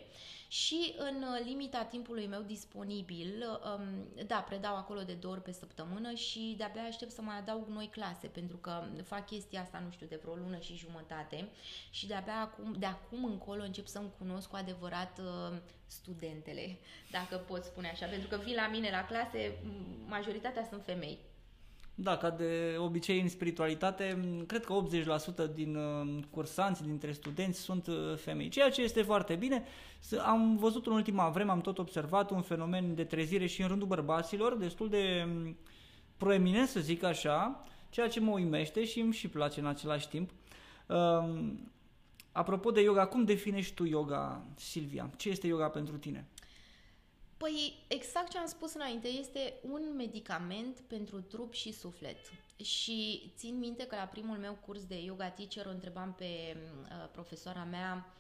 [0.49, 3.45] și în uh, limita timpului meu disponibil,
[3.77, 7.67] um, da, predau acolo de două ori pe săptămână și de-abia aștept să mai adaug
[7.69, 8.73] noi clase, pentru că
[9.05, 11.49] fac chestia asta, nu știu, de vreo lună și jumătate
[11.91, 16.77] și de-abia acum, de acum încolo încep să-mi cunosc cu adevărat uh, studentele,
[17.17, 19.59] dacă pot spune așa, pentru că vin la mine la clase,
[20.07, 21.19] majoritatea sunt femei.
[22.01, 24.75] Da, ca de obicei în spiritualitate, cred că
[25.51, 29.65] 80% din uh, cursanți, dintre studenți sunt uh, femei, ceea ce este foarte bine.
[30.25, 33.87] Am văzut în ultima vreme, am tot observat un fenomen de trezire și în rândul
[33.87, 35.57] bărbaților, destul de um,
[36.19, 40.31] proeminent să zic așa, ceea ce mă uimește și îmi și place în același timp.
[40.87, 41.71] Um,
[42.33, 45.11] apropo de yoga, cum definești tu yoga, Silvia?
[45.17, 46.29] Ce este yoga pentru tine?
[47.37, 52.19] Păi, exact ce am spus înainte, este un medicament pentru trup și suflet.
[52.63, 57.09] Și țin minte că la primul meu curs de yoga teacher o întrebam pe uh,
[57.13, 58.15] profesoara mea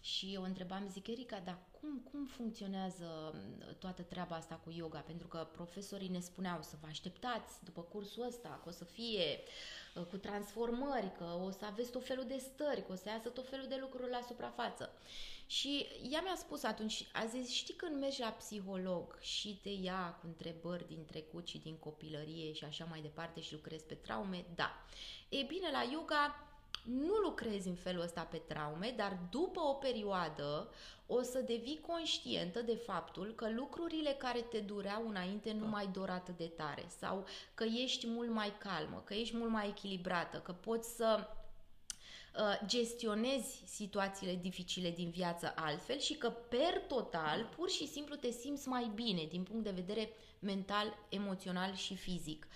[0.00, 4.98] și o întrebam, zic, Erika, dar cum, cum funcționează uh, toată treaba asta cu yoga?
[4.98, 9.38] Pentru că profesorii ne spuneau să vă așteptați după cursul ăsta, că o să fie
[9.94, 13.28] uh, cu transformări, că o să aveți tot felul de stări, că o să iasă
[13.28, 14.92] tot felul de lucruri la suprafață.
[15.46, 20.18] Și ea mi-a spus atunci, a zis, știi când mergi la psiholog și te ia
[20.20, 24.44] cu întrebări din trecut și din copilărie și așa mai departe și lucrezi pe traume?
[24.54, 24.84] Da.
[25.28, 26.51] E bine, la yoga
[26.84, 30.68] nu lucrezi în felul ăsta pe traume, dar după o perioadă
[31.06, 35.68] o să devii conștientă de faptul că lucrurile care te dureau înainte nu da.
[35.68, 39.68] mai dor atât de tare sau că ești mult mai calmă, că ești mult mai
[39.68, 41.28] echilibrată, că poți să
[42.38, 48.30] Uh, gestionezi situațiile dificile din viață altfel și că per total pur și simplu te
[48.30, 52.46] simți mai bine din punct de vedere mental, emoțional și fizic.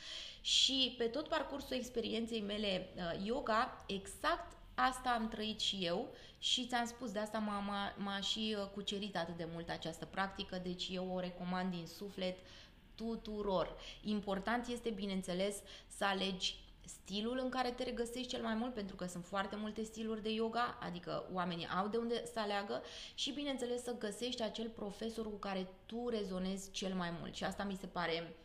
[0.46, 6.66] Și pe tot parcursul experienței mele uh, yoga, exact asta am trăit și eu și
[6.66, 10.60] ți-am spus, de asta m-a, m-a, m-a și uh, cucerit atât de mult această practică,
[10.62, 12.36] deci eu o recomand din suflet
[12.94, 13.76] tuturor.
[14.02, 15.56] Important este, bineînțeles,
[15.96, 16.54] să alegi
[16.84, 20.30] stilul în care te regăsești cel mai mult, pentru că sunt foarte multe stiluri de
[20.32, 22.82] yoga, adică oamenii au de unde să aleagă
[23.14, 27.34] și, bineînțeles, să găsești acel profesor cu care tu rezonezi cel mai mult.
[27.34, 28.36] Și asta mi se pare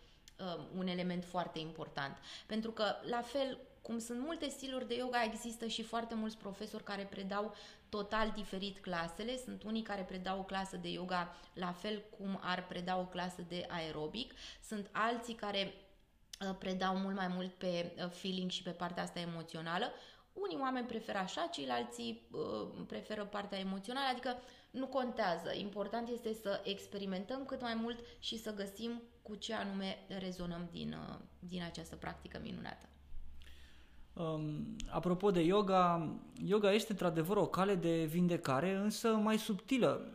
[0.42, 2.18] uh, un element foarte important.
[2.46, 6.84] Pentru că, la fel, cum sunt multe stiluri de yoga, există și foarte mulți profesori
[6.84, 7.56] care predau
[7.90, 9.38] total diferit clasele.
[9.38, 13.42] Sunt unii care predau o clasă de yoga la fel cum ar preda o clasă
[13.48, 14.34] de aerobic.
[14.62, 15.74] Sunt alții care
[16.42, 19.92] Uh, predau mult mai mult pe uh, feeling și pe partea asta emoțională.
[20.34, 22.02] Unii oameni preferă așa, ceilalți
[22.32, 24.38] uh, preferă partea emoțională, adică
[24.72, 25.54] nu contează.
[25.54, 30.96] Important este să experimentăm cât mai mult și să găsim cu ce anume rezonăm din,
[31.40, 32.86] din această practică minunată.
[34.14, 36.10] Um, apropo de yoga,
[36.46, 40.12] yoga este într-adevăr o cale de vindecare, însă mai subtilă.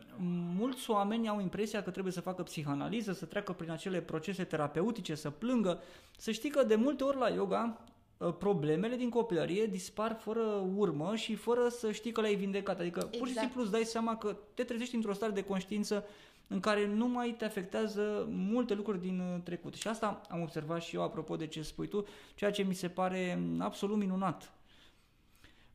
[0.57, 5.15] Mulți oameni au impresia că trebuie să facă psihanaliză, să treacă prin acele procese terapeutice,
[5.15, 5.81] să plângă.
[6.17, 7.81] Să știi că de multe ori la yoga
[8.17, 12.79] uh, problemele din copilărie dispar fără urmă și fără să știi că le-ai vindecat.
[12.79, 13.17] Adică exact.
[13.17, 13.45] pur și Exact.
[13.47, 16.05] simplu îți dai seama că te trezești într-o stare de conștiință
[16.47, 19.73] în care nu mai te afectează multe lucruri din uh, trecut.
[19.73, 22.05] Și asta am observat și eu apropo de ce spui tu,
[22.35, 24.51] ceea ce mi se pare mm, absolut minunat.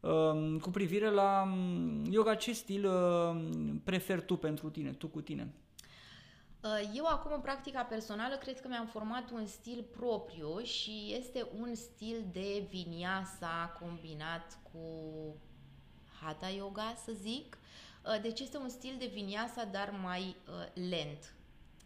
[0.01, 3.43] Um, Cu privire la mm, yoga, ce stil uh,
[3.85, 5.55] preferi tu pentru tine, tu cu tine?
[6.61, 11.47] Uh, Eu acum, în practica personală, cred că mi-am format un stil propriu și este
[11.61, 14.81] un stil de vinyasa combinat cu
[16.21, 17.57] hatha yoga, să zic.
[17.57, 17.61] Uh,
[18.23, 21.35] Deci este un stil de vinyasa, dar mai uh, lent,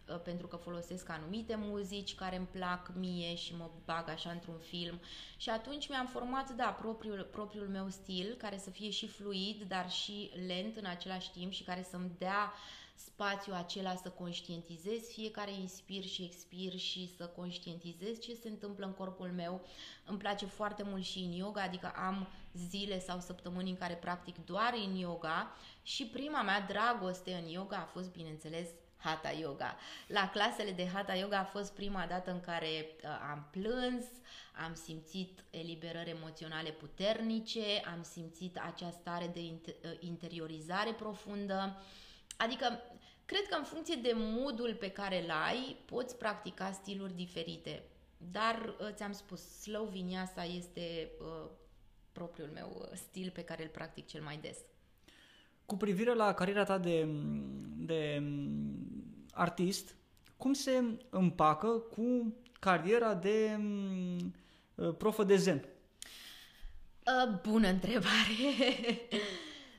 [0.09, 4.59] uh, pentru că folosesc anumite muzici care îmi plac mie și mă bag așa într-un
[4.59, 5.01] film
[5.37, 9.91] și atunci mi-am format, da, propriul, propriul meu stil, care să fie și fluid, dar
[9.91, 12.53] și lent în același timp și care să-mi dea
[12.97, 18.93] spațiu acela să conștientizez fiecare inspir și expir și să conștientizez ce se întâmplă în
[18.93, 19.67] corpul meu.
[20.05, 24.45] Îmi place foarte mult și în yoga, adică am zile sau săptămâni în care practic
[24.45, 29.77] doar în yoga și prima mea dragoste în yoga a fost, bineînțeles, Hatha Yoga.
[30.07, 34.05] La clasele de Hatha Yoga a fost prima dată în care uh, am plâns,
[34.65, 41.83] am simțit eliberări emoționale puternice, am simțit acea stare de int- uh, interiorizare profundă.
[42.37, 42.81] Adică,
[43.25, 47.83] cred că în funcție de modul pe care îl ai, poți practica stiluri diferite.
[48.17, 51.51] Dar, uh, ți-am spus, slow vinyasa este uh,
[52.19, 54.59] propriul meu uh, stil pe care îl practic cel mai des.
[55.67, 57.09] Cu privire la cariera ta de,
[57.77, 58.23] de
[59.33, 59.95] artist,
[60.37, 64.35] cum se împacă cu cariera de mm,
[64.99, 65.65] profă de zen?
[67.07, 68.35] Uh, bună întrebare!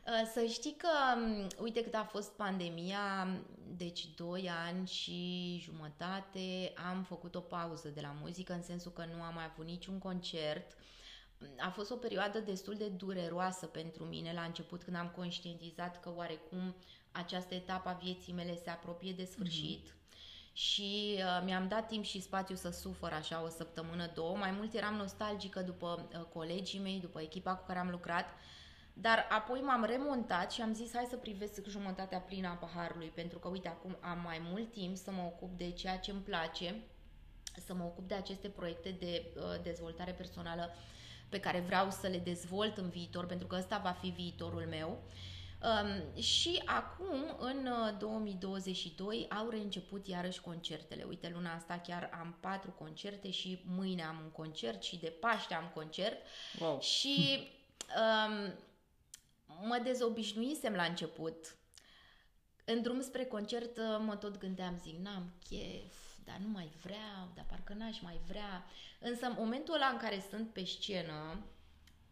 [0.07, 3.27] Uh, Să știi că, um, uite cât a fost pandemia,
[3.77, 9.05] deci 2 ani și jumătate, am făcut o pauză de la muzică, în sensul că
[9.15, 10.77] nu am mai avut niciun concert.
[11.59, 16.13] A fost o perioadă destul de dureroasă pentru mine la început, când am conștientizat că
[16.15, 16.75] oarecum
[17.11, 19.95] această etapă a vieții mele se apropie de sfârșit.
[20.53, 24.37] Și uh, mi-am dat timp și spațiu să sufăr așa o săptămână, două.
[24.37, 28.25] Mai mult eram nostalgică după uh, colegii mei, după echipa cu care am lucrat.
[28.93, 33.39] Dar apoi m-am remontat și am zis hai să privesc jumătatea plină a paharului, pentru
[33.39, 36.81] că uite acum am mai mult timp să mă ocup de ceea ce îmi place,
[37.65, 40.73] să mă ocup de aceste proiecte de uh, dezvoltare personală
[41.29, 45.03] pe care vreau să le dezvolt în viitor, pentru că ăsta va fi viitorul meu.
[45.61, 51.03] Um, și acum, în uh, 2022, au reînceput iarăși concertele.
[51.03, 55.53] Uite, luna asta chiar am patru concerte și mâine am un concert și de Paște
[55.53, 56.17] am concert.
[56.59, 56.79] Wow.
[56.79, 57.47] Și
[57.97, 58.53] um,
[59.67, 61.55] mă dezobișnuisem la început.
[62.65, 67.31] În drum spre concert uh, mă tot gândeam, zic, n-am chef, dar nu mai vreau,
[67.35, 68.65] dar parcă n-aș mai vrea.
[68.99, 71.43] Însă în momentul ăla în care sunt pe scenă,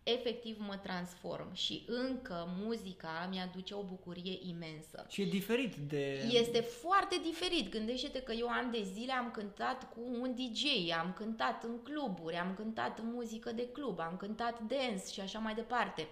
[0.04, 5.06] efectiv mă transform și încă muzica mi-aduce o bucurie imensă.
[5.10, 6.30] Și e diferit de...
[6.32, 7.70] Este foarte diferit.
[7.70, 12.36] Gândește-te că eu ani de zile am cântat cu un DJ, am cântat în cluburi,
[12.36, 16.08] am cântat muzică de club, am cântat dance și așa mai departe.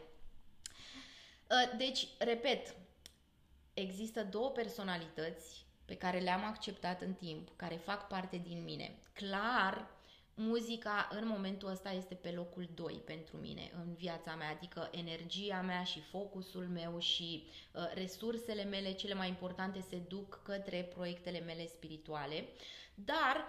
[1.50, 2.76] Uh, Deci, repet,
[3.74, 9.00] există două personalități pe care le-am acceptat în timp, care fac parte din mine.
[9.14, 9.88] Clar,
[10.34, 15.62] muzica în momentul ăsta este pe locul 2 pentru mine în viața mea, adică energia
[15.62, 21.40] mea și focusul meu și uh, resursele mele cele mai importante se duc către proiectele
[21.40, 22.46] mele spirituale,
[22.96, 23.48] dar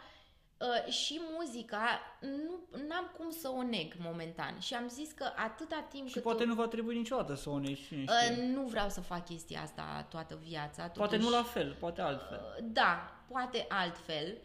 [0.87, 5.87] uh, și muzica nu am cum să o neg momentan și am zis că atâta
[5.90, 6.46] timp Și cât poate o...
[6.46, 7.87] nu va trebui niciodată să o nești.
[7.87, 8.46] cine Uh, știe.
[8.46, 10.83] nu vreau să fac chestia asta toată viața.
[10.88, 12.40] Poate totuși- nu la fel, poate altfel.
[12.59, 14.37] Uh, Da, poate altfel,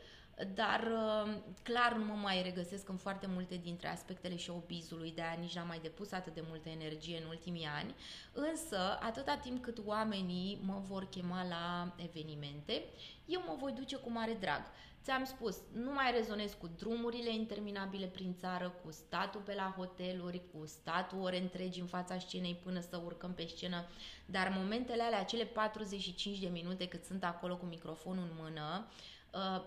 [0.53, 5.55] dar uh, clar nu mă mai regăsesc în foarte multe dintre aspectele showbizului, de-aia nici
[5.55, 7.95] n-am mai depus atât de multă energie în ultimii ani,
[8.31, 12.83] însă atâta timp cât oamenii mă vor chema la evenimente,
[13.25, 14.61] eu mă voi duce cu mare drag.
[15.09, 20.41] Ți-am spus, nu mai rezonez cu drumurile interminabile prin țară, cu statul pe la hoteluri,
[20.53, 23.85] cu statul ore întregi în fața scenei până să urcăm pe scenă,
[24.25, 28.87] dar momentele alea, acele 45 de minute cât sunt acolo cu microfonul în mână,
[29.33, 29.63] uh,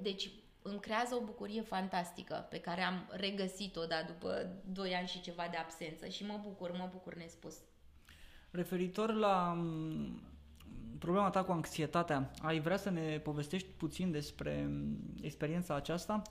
[0.00, 0.30] deci
[0.62, 5.48] îmi creează o bucurie fantastică pe care am regăsit-o, da, după 2 ani și ceva
[5.50, 7.54] de absență și mă bucur, mă bucur nespus.
[8.50, 10.22] Referitor la m,
[11.02, 16.22] problema ta cu anxietatea, ai vrea să ne povestești puțin despre m, experiența aceasta?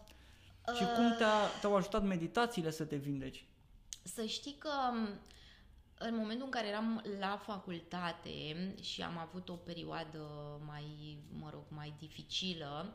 [0.76, 3.46] Și cum te-a, te-au ajutat meditațiile să te vindeci?
[4.04, 5.20] Să știi că m,
[5.98, 10.28] în momentul în care eram la facultate și am avut o perioadă
[10.66, 12.94] mai, mă rog, mai dificilă,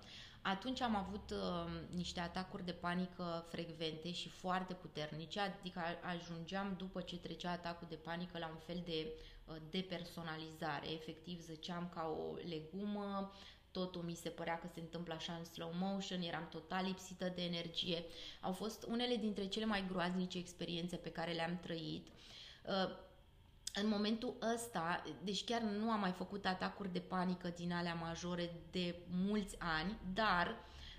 [0.49, 7.01] Atunci am avut uh, niște atacuri de panică frecvente și foarte puternice, adică ajungeam după
[7.01, 9.36] ce trecea atacul de panică la un fel de uh,
[9.71, 10.93] depersonalizare.
[10.93, 13.33] Efectiv, zăceam ca o legumă,
[13.71, 17.45] totul mi se părea că se întâmplă așa în slow motion, eram total lipsită de
[17.45, 18.05] energie.
[18.41, 22.07] Au fost unele dintre cele mai groaznice experiențe pe care le-am trăit.
[22.07, 23.05] Uh,
[23.75, 28.51] în momentul ăsta, deci chiar nu am mai făcut atacuri de panică din alea majore
[28.71, 30.57] de mulți ani, dar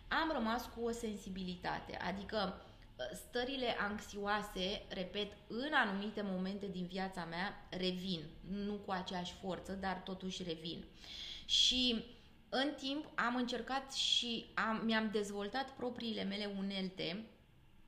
[0.08, 2.67] am rămas cu o sensibilitate, adică uh,
[3.14, 10.02] stările anxioase, repet, în anumite momente din viața mea revin, nu cu aceeași forță, dar
[10.06, 10.84] totuși revin.
[11.46, 12.06] Și
[12.50, 17.26] în timp am încercat și am, mi-am dezvoltat propriile mele unelte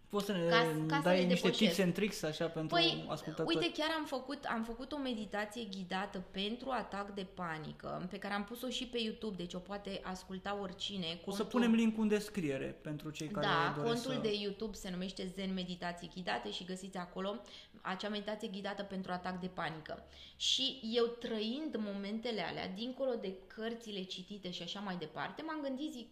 [0.09, 1.57] Poți să ne ca, ca dai să niște depășesc.
[1.57, 3.55] tips and tricks așa pentru păi, ascultători?
[3.55, 8.33] Uite, chiar am făcut, am făcut o meditație ghidată pentru atac de panică, pe care
[8.33, 11.05] am pus-o și pe YouTube, deci o poate asculta oricine.
[11.05, 14.29] Contul, o să punem link în descriere pentru cei care da, doresc contul să...
[14.29, 17.41] de YouTube se numește Zen Meditații Ghidate și găsiți acolo
[17.81, 20.05] acea meditație ghidată pentru atac de panică.
[20.35, 25.91] Și eu trăind momentele alea, dincolo de cărțile citite și așa mai departe, m-am gândit,
[25.91, 26.07] zic,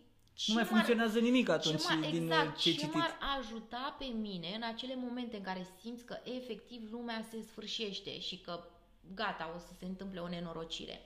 [0.45, 4.61] nu mai funcționează nimic atunci ce din exact, ce ce m-ar ajuta pe mine în
[4.63, 8.63] acele momente în care simți că efectiv lumea se sfârșește și că
[9.13, 11.01] gata, o să se întâmple o nenorocire.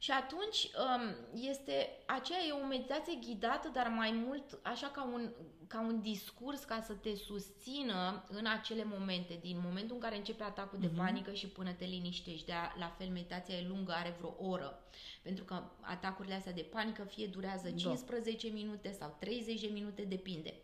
[0.00, 5.30] Și atunci um, este, aceea e o meditație ghidată, dar mai mult așa ca un,
[5.66, 10.42] ca un discurs ca să te susțină în acele momente, din momentul în care începe
[10.42, 10.96] atacul de uh-huh.
[10.96, 12.46] panică și până te liniștești.
[12.46, 14.82] De la fel, meditația e lungă, are vreo oră.
[15.22, 18.54] Pentru că atacurile astea de panică fie durează 15 da.
[18.54, 20.54] minute sau 30 de minute, depinde.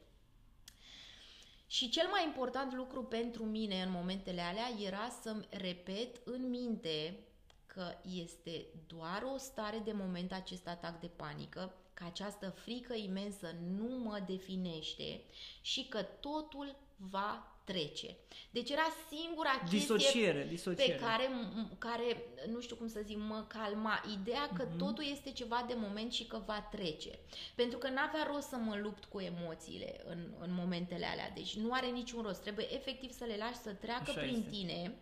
[1.67, 7.19] Și cel mai important lucru pentru mine în momentele alea era să-mi repet în minte
[7.75, 13.55] că este doar o stare de moment acest atac de panică, că această frică imensă
[13.77, 15.21] nu mă definește
[15.61, 18.17] și că totul va trece.
[18.51, 20.93] Deci era singura chestie disociere, disociere.
[20.93, 21.29] pe care,
[21.79, 24.03] care, nu știu cum să zic, mă calma.
[24.21, 24.79] Ideea că uh-huh.
[24.79, 27.19] totul este ceva de moment și că va trece.
[27.55, 31.31] Pentru că n-avea rost să mă lupt cu emoțiile în, în momentele alea.
[31.35, 32.41] Deci nu are niciun rost.
[32.41, 34.51] Trebuie efectiv să le lași să treacă Așa prin este.
[34.51, 34.95] tine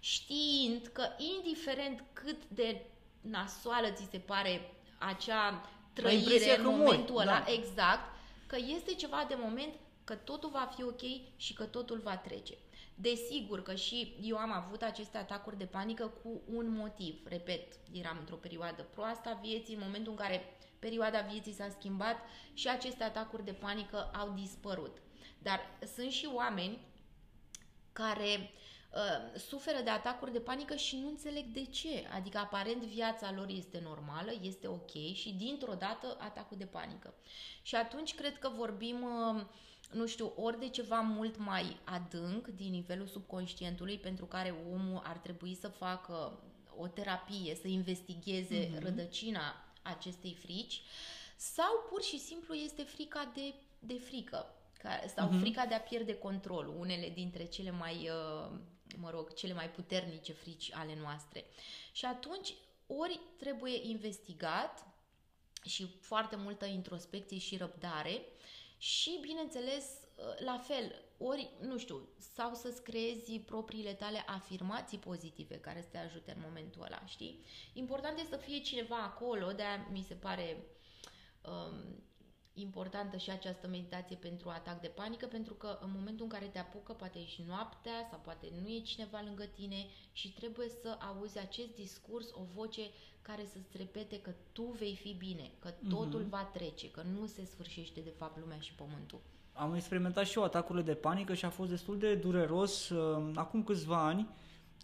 [0.00, 2.82] știind că indiferent cât de
[3.20, 7.52] nasoală ți se pare acea trăire în momentul mori, ăla, da.
[7.52, 9.72] exact, că este ceva de moment
[10.04, 11.00] că totul va fi ok
[11.36, 12.54] și că totul va trece.
[12.94, 17.26] Desigur că și eu am avut aceste atacuri de panică cu un motiv.
[17.26, 22.16] Repet, eram într-o perioadă proastă a vieții, în momentul în care perioada vieții s-a schimbat
[22.52, 24.96] și aceste atacuri de panică au dispărut.
[25.38, 25.60] Dar
[25.94, 26.78] sunt și oameni
[27.92, 28.48] care uh,
[29.36, 32.06] suferă de atacuri de panică și nu înțeleg de ce.
[32.14, 37.14] Adică aparent viața lor este normală, este ok și dintr-o dată atacul de panică.
[37.62, 39.42] Și atunci cred că vorbim uh,
[39.92, 45.16] nu știu, ori de ceva mult mai adânc din nivelul subconștientului pentru care omul ar
[45.16, 46.42] trebui să facă
[46.76, 48.82] o terapie, să investigheze mm-hmm.
[48.82, 50.82] rădăcina acestei frici
[51.36, 54.52] sau pur și simplu este frica de, de frică
[55.16, 55.40] sau mm-hmm.
[55.40, 58.58] frica de a pierde controlul, unele dintre cele mai, uh,
[58.96, 61.44] mă rog, cele mai puternice frici ale noastre.
[61.92, 62.54] Și atunci,
[62.86, 64.86] ori trebuie investigat
[65.64, 68.22] și foarte multă introspecție și răbdare,
[68.78, 69.84] și, bineînțeles,
[70.18, 75.88] ă, la fel, ori, nu știu, sau să-ți creezi propriile tale afirmații pozitive care să
[75.88, 77.44] te ajute în momentul ăla, știi?
[77.72, 80.66] Important este să fie cineva acolo, de mi se pare
[81.42, 82.02] um,
[82.60, 86.58] importantă și această meditație pentru atac de panică, pentru că în momentul în care te
[86.58, 91.38] apucă, poate ești noaptea sau poate nu e cineva lângă tine și trebuie să auzi
[91.38, 92.82] acest discurs, o voce
[93.22, 96.28] care să-ți repete că tu vei fi bine, că totul mm-hmm.
[96.28, 99.20] va trece, că nu se sfârșește de fapt lumea și pământul.
[99.52, 103.62] Am experimentat și eu atacurile de panică și a fost destul de dureros uh, acum
[103.62, 104.28] câțiva ani.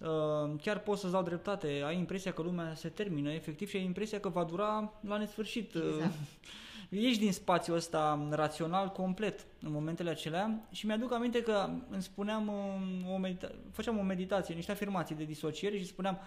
[0.01, 3.85] Uh, chiar pot să-ți dau dreptate, ai impresia că lumea se termină efectiv și ai
[3.85, 5.75] impresia că va dura la nesfârșit.
[5.75, 6.13] Exact.
[6.89, 12.49] Ieși din spațiul ăsta rațional complet în momentele acelea și mi-aduc aminte că îmi spuneam,
[12.49, 16.19] uh, o medita- făceam o meditație, niște afirmații de disociere și spuneam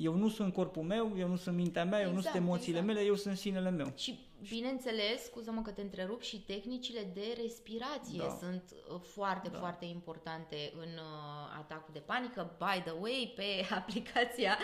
[0.00, 2.48] eu nu sunt corpul meu, eu nu sunt mintea mea, exact, eu nu sunt exact,
[2.48, 2.96] emoțiile exact.
[2.96, 3.92] mele, eu sunt sinele meu.
[3.96, 8.36] Și bineînțeles, scuză-mă că te întrerup, și tehnicile de respirație da.
[8.40, 9.58] sunt uh, foarte, da.
[9.58, 12.56] foarte importante în uh, atacul de panică.
[12.58, 14.58] By the way, pe aplicația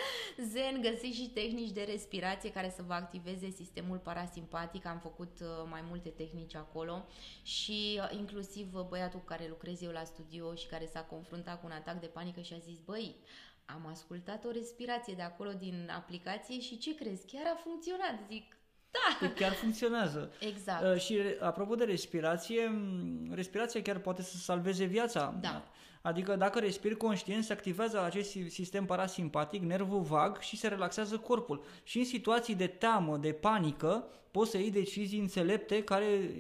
[0.51, 4.87] Zen găsiți și tehnici de respirație care să vă activeze sistemul parasimpatic.
[4.87, 7.05] Am făcut uh, mai multe tehnici acolo
[7.43, 11.67] și uh, inclusiv băiatul cu care lucrez eu la studio și care s-a confruntat cu
[11.67, 13.17] un atac de panică și a zis, băi,
[13.67, 17.27] am ascultat o respirație de acolo din aplicație și ce crezi?
[17.27, 18.19] Chiar a funcționat.
[18.31, 18.57] Zic,
[18.91, 19.27] Da.
[19.27, 20.33] Că chiar funcționează.
[20.41, 20.85] Exact.
[20.95, 25.39] Uh, și re- apropo de respirație, m, respirația chiar poate să salveze viața.
[25.41, 25.65] Da.
[26.03, 31.19] Adică dacă respiri conștient, se activează acest si- sistem parasimpatic, nervul vag și se relaxează
[31.19, 31.65] corpul.
[31.83, 36.31] Și în situații de teamă, de panică, poți să iei decizii înțelepte care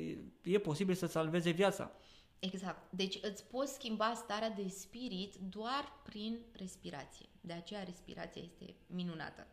[0.42, 1.90] e posibil să salveze viața.
[2.38, 2.92] Exact.
[2.92, 7.26] Deci îți poți schimba starea de spirit doar prin respirație.
[7.40, 9.46] De aceea respirația este minunată.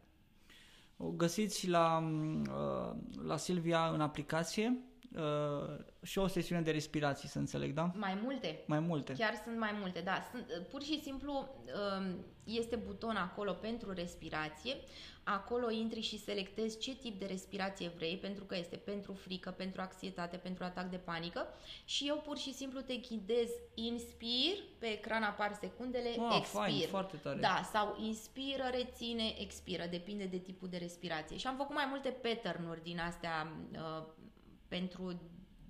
[0.97, 4.77] O găsiți la, m, uh, la Silvia în aplicație
[5.15, 7.91] uh, și o sesiune de respirații, să înțeleg, da?
[7.95, 8.63] Mai multe.
[8.65, 9.13] Mai multe.
[9.13, 10.21] Chiar sunt mai multe, da.
[10.31, 11.49] Sunt, pur și simplu
[11.99, 14.75] um, este buton acolo pentru respirație.
[15.25, 19.81] Acolo intri și selectezi ce tip de respirație vrei, pentru că este pentru frică, pentru
[19.81, 21.47] anxietate, pentru atac de panică.
[21.85, 26.59] Și eu pur și simplu te ghidez inspir, pe ecran apar secundele, Wow, expir.
[26.59, 27.39] fain, foarte tare.
[27.39, 31.37] Da, sau inspiră, reține, expiră, depinde de tipul de respirație.
[31.37, 34.03] Și am făcut mai multe pattern-uri din astea uh,
[34.77, 35.21] pentru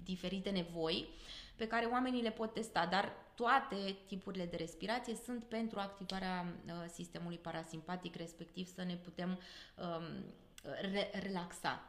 [0.03, 1.07] diferite nevoi
[1.55, 6.73] pe care oamenii le pot testa, dar toate tipurile de respirație sunt pentru activarea uh,
[6.93, 10.23] sistemului parasimpatic, respectiv să ne putem um,
[10.91, 11.87] re- relaxa.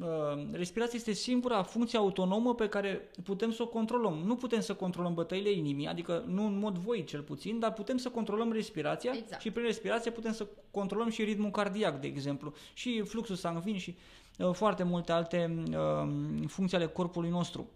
[0.00, 4.14] Uh, Respirația este singura funcție autonomă pe care putem să o controlăm.
[4.14, 7.96] Nu putem să controlăm bătăile inimii, adică nu în mod voi cel puțin, dar putem
[7.96, 9.40] să controlăm respirația Exact.
[9.40, 13.96] și prin respirație putem să controlăm și ritmul cardiac, de exemplu, și fluxul sanguin și
[13.96, 16.08] uh, foarte multe alte uh,
[16.46, 17.70] funcții ale corpului nostru.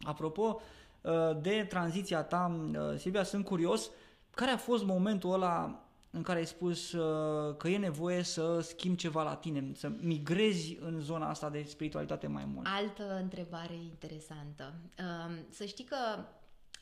[0.00, 0.60] Apropo
[1.00, 3.90] uh, de tranziția ta, uh, Silvia, sunt curios,
[4.30, 8.96] care a fost momentul ăla în care ai spus uh, că e nevoie să schimbi
[8.96, 12.66] ceva la tine, să migrezi în zona asta de spiritualitate mai mult?
[12.70, 14.74] Altă întrebare interesantă.
[14.98, 15.96] Um, Să știi că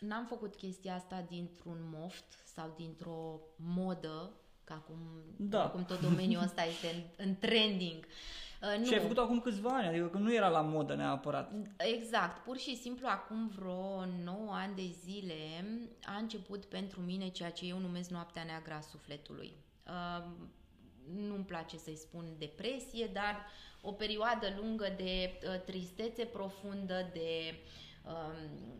[0.00, 4.30] n-am făcut chestia asta dintr-un moft sau dintr-o modă,
[4.64, 4.96] că acum,
[5.36, 5.64] Da.
[5.64, 8.04] acum tot domeniul ăsta este în, în trending.
[8.04, 8.47] Uh,
[8.78, 8.84] Nu.
[8.84, 11.52] Și ai făcut acum câțiva ani, adică că nu era la modă neapărat.
[11.76, 15.64] Exact, pur și simplu acum vreo 9 ani de zile
[16.04, 19.52] a început pentru mine ceea ce eu numesc noaptea neagră a sufletului.
[19.86, 20.24] Uh,
[21.14, 23.46] nu-mi place să-i spun depresie, dar
[23.82, 27.54] o perioadă lungă de uh, tristețe profundă, de
[28.04, 28.78] um,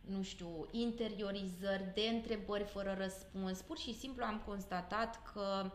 [0.00, 3.62] nu știu, interiorizări, de întrebări fără răspuns.
[3.62, 5.70] Pur și simplu am constatat că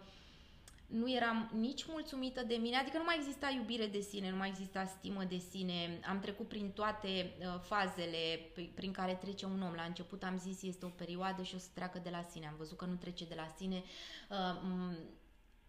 [0.94, 4.48] nu eram nici mulțumită de mine, adică nu mai exista iubire de sine, nu mai
[4.50, 6.00] exista stimă de sine.
[6.10, 9.74] Am trecut prin toate uh, fazele pe- prin care trece un om.
[9.74, 12.48] La început am zis este o perioadă și o să treacă de la sine.
[12.48, 13.84] Am văzut că nu trece de la sine.
[14.30, 15.22] Uh, m-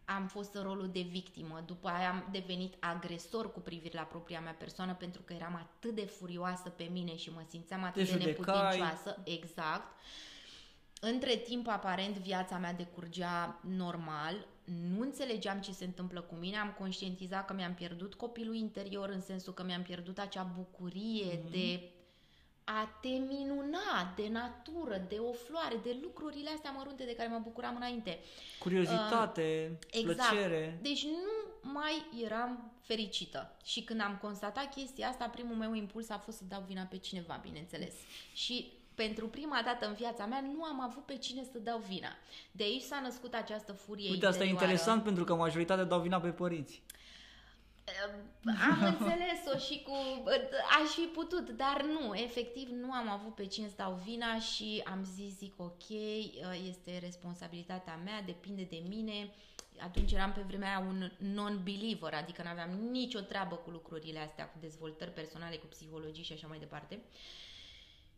[0.04, 4.40] am fost în rolul de victimă, după aia am devenit agresor cu privire la propria
[4.40, 8.02] mea persoană pentru că eram atât de furioasă pe mine și mă simțeam atât Te
[8.02, 8.32] de judecai.
[8.32, 9.22] neputincioasă.
[9.24, 9.96] Exact.
[11.00, 16.74] Între timp, aparent, viața mea decurgea normal, nu înțelegeam ce se întâmplă cu mine, am
[16.78, 21.50] conștientizat că mi-am pierdut copilul interior în sensul că mi-am pierdut acea bucurie mm-hmm.
[21.50, 21.80] de
[22.64, 27.40] a te minuna de natură, de o floare, de lucrurile astea mărunte de care mă
[27.42, 28.18] bucuram înainte.
[28.58, 30.28] Curiozitate, Exact.
[30.30, 30.78] plăcere.
[30.82, 33.56] Deci nu mai eram fericită.
[33.64, 36.96] Și când am constatat chestia asta, primul meu impuls a fost să dau vina pe
[36.96, 37.94] cineva, bineînțeles.
[38.32, 42.16] Și pentru prima dată în viața mea nu am avut pe cine să dau vina.
[42.50, 44.72] De aici s-a născut această furie Uite, asta e interioară.
[44.72, 46.82] interesant pentru că majoritatea dau vina pe părinți.
[48.70, 49.92] Am înțeles-o și cu...
[50.82, 54.82] Aș fi putut, dar nu, efectiv nu am avut pe cine să dau vina și
[54.84, 55.88] am zis, zic, ok,
[56.68, 59.30] este responsabilitatea mea, depinde de mine.
[59.78, 64.48] Atunci eram pe vremea aia un non-believer, adică nu aveam nicio treabă cu lucrurile astea,
[64.48, 67.00] cu dezvoltări personale, cu psihologie și așa mai departe.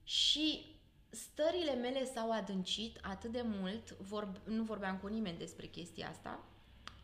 [0.09, 0.65] Și
[1.11, 6.45] stările mele s-au adâncit atât de mult, vorb, nu vorbeam cu nimeni despre chestia asta,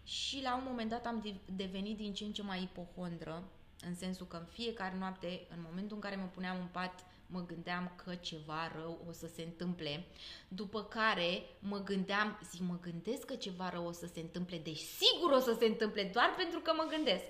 [0.04, 3.42] și la un moment dat am de- devenit din ce în ce mai ipohondră,
[3.80, 7.44] în sensul că în fiecare noapte, în momentul în care mă puneam în pat, mă
[7.46, 10.04] gândeam că ceva rău o să se întâmple.
[10.48, 14.78] După care mă gândeam, zic, mă gândesc că ceva rău o să se întâmple, deci
[14.78, 17.24] sigur o să se întâmple, doar pentru că mă gândesc.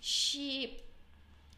[0.00, 0.72] Și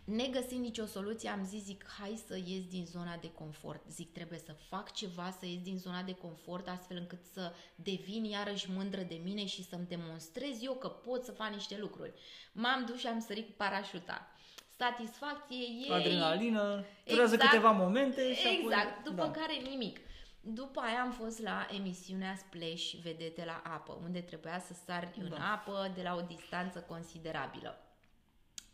[0.04, 3.82] negăsind nicio soluție, am zis, zic, hai să ies din zona de confort.
[3.90, 8.24] Zic, trebuie să fac ceva, să ies din zona de confort, astfel încât să devin
[8.24, 12.12] iarăși mândră de mine și să-mi demonstrez eu că pot să fac niște lucruri.
[12.52, 14.28] M-am dus și am sărit cu parașuta.
[14.76, 15.92] Satisfacție e...
[15.92, 17.50] Adrenalină, durează Exact.
[17.50, 18.60] câteva momente și apoi...
[18.62, 19.30] Exact, după da.
[19.30, 19.98] care nimic.
[20.40, 25.28] După aia am fost la emisiunea Splash Vedete la apă, unde trebuia să sar în
[25.28, 25.52] Da.
[25.52, 27.83] apă de la o distanță considerabilă.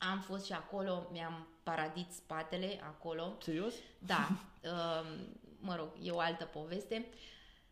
[0.03, 3.37] Am fost și acolo, mi-am paradit spatele acolo.
[3.43, 3.75] Serios?
[3.99, 4.29] Da,
[4.63, 5.07] um,
[5.61, 7.07] mă rog, e o altă poveste.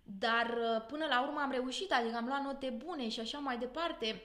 [0.02, 3.58] Dar uh, până la urmă am reușit, adică am luat note bune și așa mai
[3.58, 4.22] departe.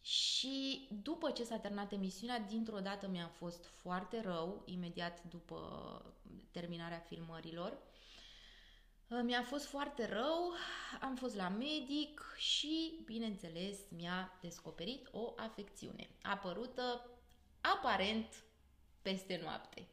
[0.00, 5.58] Și după ce s-a terminat emisiunea, dintr-o dată mi-a fost foarte rău, imediat după
[6.50, 7.78] terminarea filmărilor.
[9.22, 10.52] Mi-a fost foarte rău,
[11.00, 17.10] am fost la medic și, bineînțeles, mi-a descoperit o afecțiune apărută
[17.60, 18.42] aparent
[19.02, 19.88] peste noapte.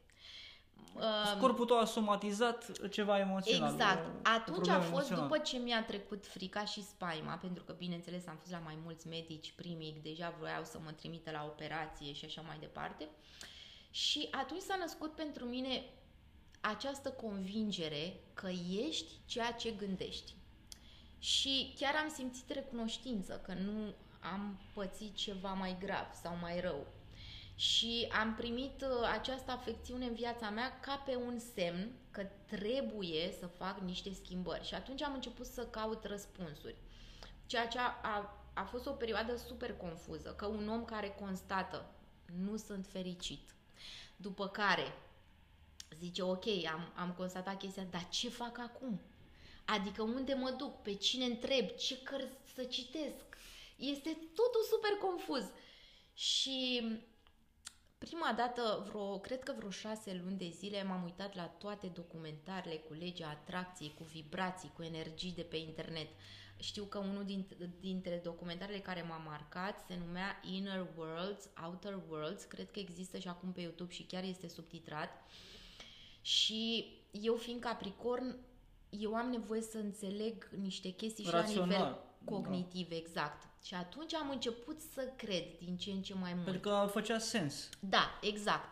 [1.39, 3.73] Corpul tău a somatizat ceva emoțional.
[3.73, 4.27] Exact.
[4.27, 5.23] Atunci a fost emoțional.
[5.23, 9.07] după ce mi-a trecut frica și spaima, pentru că, bineînțeles, am fost la mai mulți
[9.07, 13.09] medici primic, deja vroiau să mă trimită la operație și așa mai departe.
[13.91, 15.83] Și atunci s-a născut pentru mine
[16.67, 18.49] această convingere că
[18.87, 20.35] ești ceea ce gândești.
[21.19, 26.87] Și chiar am simțit recunoștință că nu am pățit ceva mai grav sau mai rău
[27.55, 33.33] și am primit uh, această afecțiune în viața mea ca pe un semn că trebuie
[33.39, 34.65] să fac niște schimbări.
[34.65, 36.75] Și atunci am început să caut răspunsuri.
[37.45, 41.85] Ceea ce a, a, a fost o perioadă super confuză, că un om care constată
[42.25, 43.49] nu sunt fericit,
[44.15, 44.93] după care
[45.95, 49.01] zice ok, am, am constatat chestia, dar ce fac acum?
[49.65, 50.81] Adică unde mă duc?
[50.81, 51.69] Pe cine întreb?
[51.69, 53.37] Ce cărți să citesc?
[53.75, 55.43] Este totul super confuz.
[56.13, 56.81] Și
[57.97, 62.75] Prima dată, vreo, cred că vreo șase luni de zile, m-am uitat la toate documentarele
[62.75, 66.07] cu legea atracției, cu vibrații, cu energii de pe internet.
[66.59, 72.43] Știu că unul dintre, dintre documentarele care m-a marcat se numea Inner Worlds, Outer Worlds,
[72.43, 75.09] cred că există și acum pe YouTube și chiar este subtitrat.
[76.27, 78.35] Și eu fiind Capricorn,
[78.89, 81.51] eu am nevoie să înțeleg niște chestii Rațional.
[81.51, 82.95] și la nivel cognitiv, da.
[82.95, 83.47] exact.
[83.63, 86.43] Și atunci am început să cred din ce în ce mai mult.
[86.43, 87.69] Pentru că făcea sens.
[87.79, 88.69] Da, exact.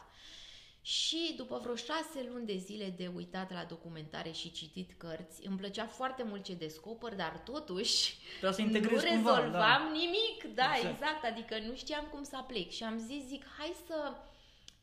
[0.81, 5.57] Și după vreo șase luni de zile de uitat la documentare și citit cărți, îmi
[5.57, 9.89] plăcea foarte mult ce descoper, dar totuși să nu rezolvam cumva, da.
[9.91, 10.55] nimic.
[10.55, 10.93] Da, exact.
[10.93, 11.23] exact.
[11.23, 12.69] Adică nu știam cum să aplec.
[12.71, 14.15] Și am zis, zic, hai să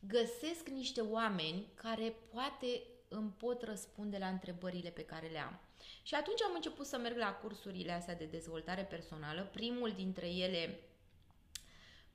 [0.07, 5.59] găsesc niște oameni care poate îmi pot răspunde la întrebările pe care le am.
[6.03, 9.49] Și atunci am început să merg la cursurile astea de dezvoltare personală.
[9.51, 10.79] Primul dintre ele,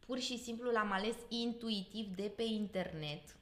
[0.06, 3.36] pur și simplu, l-am ales intuitiv de pe internet.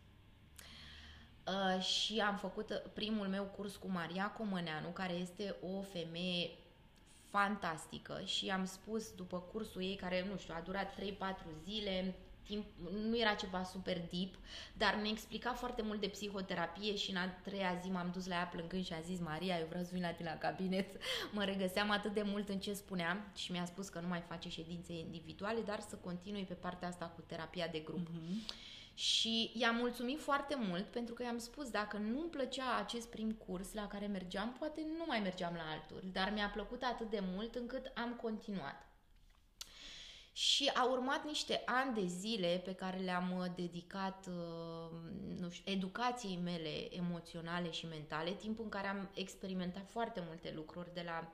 [1.47, 6.51] Uh, și am făcut primul meu curs cu Maria Comăneanu, care este o femeie
[7.31, 10.97] fantastică și am spus după cursul ei, care, nu știu, a durat 3-4
[11.65, 12.15] zile,
[12.47, 12.65] timp,
[13.09, 14.35] nu era ceva super deep,
[14.73, 18.35] dar ne explica foarte mult de psihoterapie și în a treia zi m-am dus la
[18.35, 20.87] ea plângând și a zis Maria, eu vreau să vin la tine la cabinet.
[21.35, 24.49] Mă regăseam atât de mult în ce spuneam și mi-a spus că nu mai face
[24.49, 28.09] ședințe individuale, dar să continui pe partea asta cu terapia de grup.
[28.09, 28.65] Uh-huh.
[28.95, 33.33] Și i-am mulțumit foarte mult pentru că i-am spus dacă nu îmi plăcea acest prim
[33.33, 37.21] curs la care mergeam, poate nu mai mergeam la altul, dar mi-a plăcut atât de
[37.23, 38.87] mult încât am continuat.
[40.37, 44.91] Și a urmat niște ani de zile pe care le-am uh, dedicat uh,
[45.39, 50.95] nu știu, educației mele emoționale și mentale, timp în care am experimentat foarte multe lucruri,
[50.95, 51.33] de la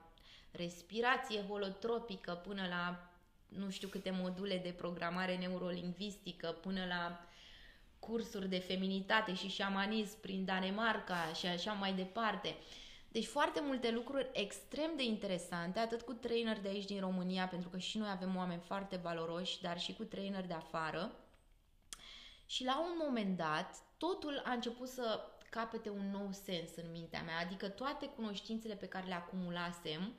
[0.51, 3.09] respirație holotropică până la
[3.47, 7.27] nu știu câte module de programare neurolingvistică, până la
[7.99, 12.47] cursuri de feminitate și șamanism prin Danemarca și așa mai departe.
[12.47, 12.82] Uh,
[13.13, 17.69] deci foarte multe lucruri extrem de interesante, atât cu trainer de aici din România, pentru
[17.69, 21.11] că și noi avem oameni foarte valoroși, dar și cu trainer de afară.
[22.45, 27.21] Și la un moment dat, totul a început să capete un nou sens în mintea
[27.21, 30.13] mea, adică toate cunoștințele pe care le acumulasem,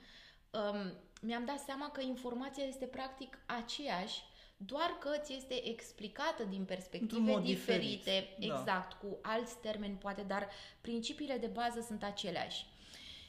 [0.50, 4.22] um, mi-am dat seama că informația este practic aceeași,
[4.56, 8.48] doar că ți este explicată din perspective diferite, diferit.
[8.48, 8.58] Da.
[8.58, 9.08] exact, da.
[9.08, 10.48] cu alți termeni poate, dar
[10.80, 12.66] principiile de bază sunt aceleași.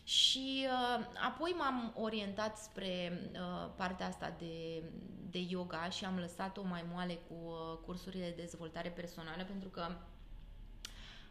[0.06, 4.84] Și uh, apoi m-am orientat spre uh, partea asta de,
[5.30, 9.88] de yoga și am lăsat-o mai moale cu uh, cursurile de dezvoltare personală pentru că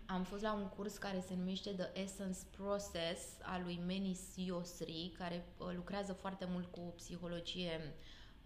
[0.07, 5.15] am fost la un curs care se numește The Essence Process al lui Menis Yosri,
[5.19, 7.95] care uh, lucrează foarte mult cu psihologie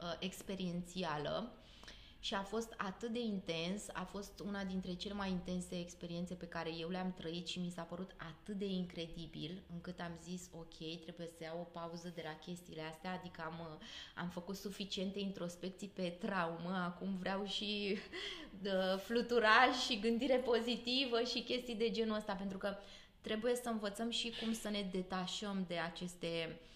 [0.00, 1.52] uh, experiențială
[2.20, 6.46] și a fost atât de intens, a fost una dintre cele mai intense experiențe pe
[6.46, 11.00] care eu le-am trăit și mi s-a părut atât de incredibil încât am zis ok,
[11.02, 13.78] trebuie să iau o pauză de la chestiile astea, adică am,
[14.14, 17.98] am făcut suficiente introspecții pe traumă, acum vreau și
[18.62, 18.70] de,
[19.02, 22.76] fluturaj și gândire pozitivă și chestii de genul ăsta, pentru că
[23.20, 26.66] trebuie să învățăm și cum să ne detașăm de aceste Uh,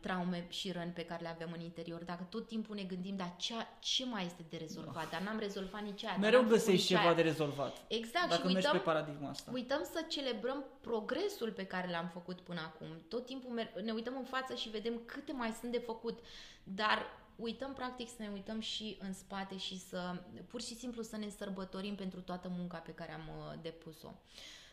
[0.00, 2.04] traume și răni pe care le avem în interior.
[2.04, 5.10] Dacă tot timpul ne gândim, dar ce, ce mai este de rezolvat?
[5.10, 6.16] Dar n-am rezolvat nici aia.
[6.16, 7.14] Mereu găsești ceva aia.
[7.14, 7.82] de rezolvat.
[7.88, 8.28] Exact.
[8.28, 9.50] Dacă și uităm, mergi pe paradigma asta.
[9.54, 12.86] Uităm să celebrăm progresul pe care l-am făcut până acum.
[13.08, 16.18] Tot timpul ne uităm în față și vedem câte mai sunt de făcut.
[16.62, 21.16] Dar uităm practic să ne uităm și în spate și să pur și simplu să
[21.16, 24.12] ne sărbătorim pentru toată munca pe care am uh, depus-o.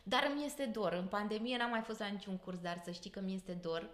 [0.02, 0.92] Dar îmi este dor.
[0.92, 3.90] În pandemie n-am mai fost la niciun curs, dar să știi că mi este dor.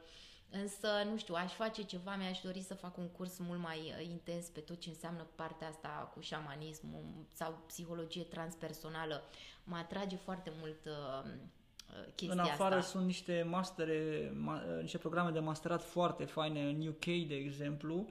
[0.50, 4.06] Însă, nu știu, aș face ceva, mi-aș dori să fac un curs mult mai uh,
[4.06, 9.22] intens pe tot ce înseamnă partea asta cu șamanismul sau psihologie transpersonală.
[9.64, 12.90] Mă atrage foarte mult uh, uh chestia În afară asta.
[12.90, 18.08] sunt niște mastere, ma, niște programe de masterat foarte faine în UK, de exemplu,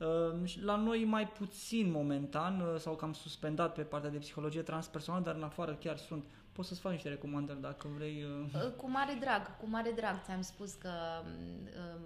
[0.00, 5.34] uh, la noi mai puțin momentan, sau cam suspendat pe partea de psihologie transpersonală, dar
[5.34, 6.24] în afară chiar sunt
[6.56, 8.24] poți să-ți faci niște recomandări dacă vrei.
[8.24, 8.64] Uh.
[8.64, 10.22] Uh, cu mare drag, cu mare drag.
[10.24, 10.92] Ți-am spus că
[11.22, 12.00] uh,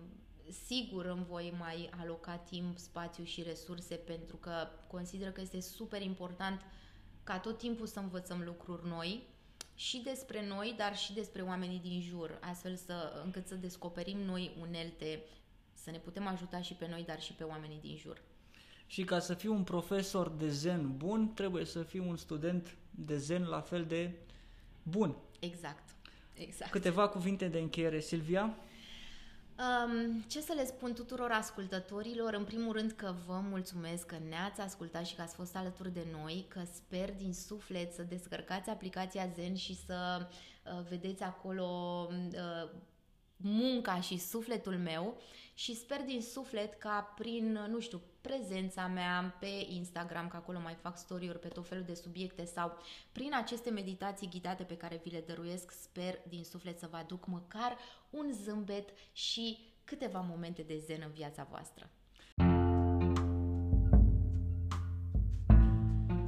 [0.67, 4.53] sigur îmi voi mai aloca timp, spațiu și resurse pentru că
[4.87, 6.61] consider că este super important
[7.25, 9.23] ca tot timpul să învățăm lucruri noi
[9.75, 14.51] și despre noi, dar și despre oamenii din jur, astfel să, încât să descoperim noi
[14.61, 15.23] unelte,
[15.73, 18.23] să ne putem ajuta și pe noi, dar și pe oamenii din jur.
[18.87, 23.17] Și ca să fii un profesor de zen bun, trebuie să fii un student de
[23.17, 24.15] zen la fel de
[24.83, 25.17] bun.
[25.39, 25.89] Exact.
[26.35, 26.71] exact.
[26.71, 28.57] Câteva cuvinte de încheiere, Silvia?
[29.61, 32.35] Um, ce să le spun tuturor ascultătorilor?
[32.35, 36.07] În primul rând că vă mulțumesc că ne-ați ascultat și că ați fost alături de
[36.13, 41.67] noi, că sper din suflet să descărcați aplicația Zen și să uh, vedeți acolo
[42.11, 42.71] uh,
[43.37, 45.21] munca și sufletul meu
[45.55, 50.75] și sper din suflet ca prin, nu știu, prezența mea pe Instagram, că acolo mai
[50.75, 52.77] fac story-uri pe tot felul de subiecte sau
[53.13, 57.27] prin aceste meditații ghidate pe care vi le dăruiesc, sper din suflet să vă aduc
[57.27, 57.77] măcar
[58.11, 61.91] un zâmbet și câteva momente de zen în viața voastră.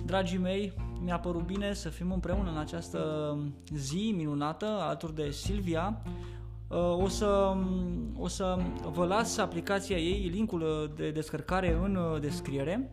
[0.04, 3.36] Dragii mei, mi-a părut bine să fim împreună în această
[3.74, 6.02] zi minunată alături de Silvia,
[6.78, 7.56] o să,
[8.18, 8.58] o să
[8.92, 12.90] vă las aplicația ei, linkul de descărcare în uh, descriere.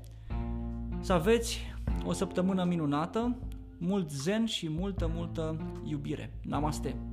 [1.00, 1.60] Să aveți
[2.06, 3.38] o săptămână minunată,
[3.78, 6.34] mult zen și multă, multă iubire.
[6.42, 7.09] Namaste!